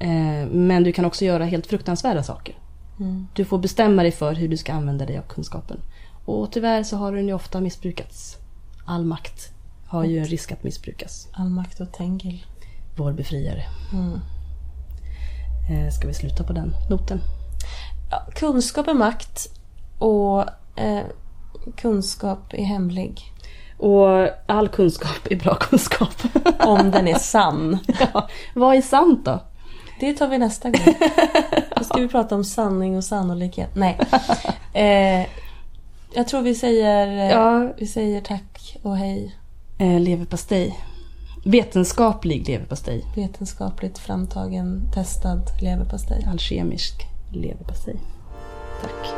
Eh, 0.04 0.48
men 0.48 0.84
du 0.84 0.92
kan 0.92 1.06
också 1.06 1.26
göra 1.26 1.46
helt 1.46 1.68
fruktansvärda 1.68 2.24
saker. 2.24 2.56
Mm. 3.00 3.28
Du 3.34 3.46
får 3.46 3.58
bestämma 3.58 4.02
dig 4.02 4.12
för 4.12 4.34
hur 4.34 4.48
du 4.48 4.58
ska 4.58 4.74
använda 4.74 5.06
dig 5.06 5.18
av 5.18 5.24
kunskapen. 5.24 5.80
Och 6.26 6.52
tyvärr 6.52 6.84
så 6.84 6.98
har 6.98 7.12
den 7.12 7.28
ju 7.28 7.34
ofta 7.34 7.62
missbrukats. 7.62 8.38
All 8.86 9.06
makt 9.06 9.52
har 9.88 10.04
ju 10.04 10.18
en 10.20 10.26
risk 10.26 10.52
att 10.52 10.64
missbrukas. 10.64 11.28
All 11.34 11.50
makt 11.50 11.82
åt 11.82 11.94
Tengil. 11.94 12.46
Vår 12.98 13.12
befriare. 13.12 13.64
Mm. 13.94 14.20
Eh, 15.70 15.92
ska 15.92 16.08
vi 16.08 16.14
sluta 16.14 16.44
på 16.44 16.54
den 16.54 16.74
noten? 16.90 17.22
Ja, 18.12 18.28
kunskap 18.36 18.88
är 18.88 18.94
makt 18.94 19.50
och 20.00 20.42
eh, 20.76 21.04
kunskap 21.76 22.54
är 22.54 22.64
hemlig. 22.64 23.22
Och 23.78 24.30
all 24.46 24.70
kunskap 24.70 25.28
är 25.30 25.36
bra 25.36 25.56
kunskap. 25.60 26.16
Om 26.60 26.92
den 26.92 27.08
är 27.08 27.20
sann. 27.20 27.78
ja, 28.14 28.28
vad 28.56 28.76
är 28.76 28.82
sant 28.82 29.26
då? 29.26 29.40
Det 30.00 30.14
tar 30.14 30.28
vi 30.28 30.38
nästa 30.38 30.70
gång. 30.70 30.96
Då 31.78 31.84
ska 31.84 31.98
vi 32.02 32.08
prata 32.08 32.36
om 32.36 32.44
sanning 32.44 32.98
och 32.98 33.04
sannolikhet. 33.04 33.70
Nej. 33.76 34.00
Eh, 34.76 35.26
jag 36.14 36.28
tror 36.28 36.42
vi 36.42 36.56
säger, 36.56 37.08
eh, 37.08 37.32
Ja. 37.32 37.74
vi 37.78 37.88
säger 37.88 38.22
tack 38.22 38.78
och 38.82 38.98
hej. 38.98 39.36
Eh, 39.80 40.00
leverpastej. 40.00 40.80
Vetenskaplig 41.46 42.48
leverpastej. 42.48 43.06
Vetenskapligt 43.16 43.98
framtagen, 44.00 44.82
testad 44.94 45.42
leverpastej. 45.62 46.26
Alkemisk 46.32 46.94
leverpastej. 47.32 47.96
Tack. 48.82 49.14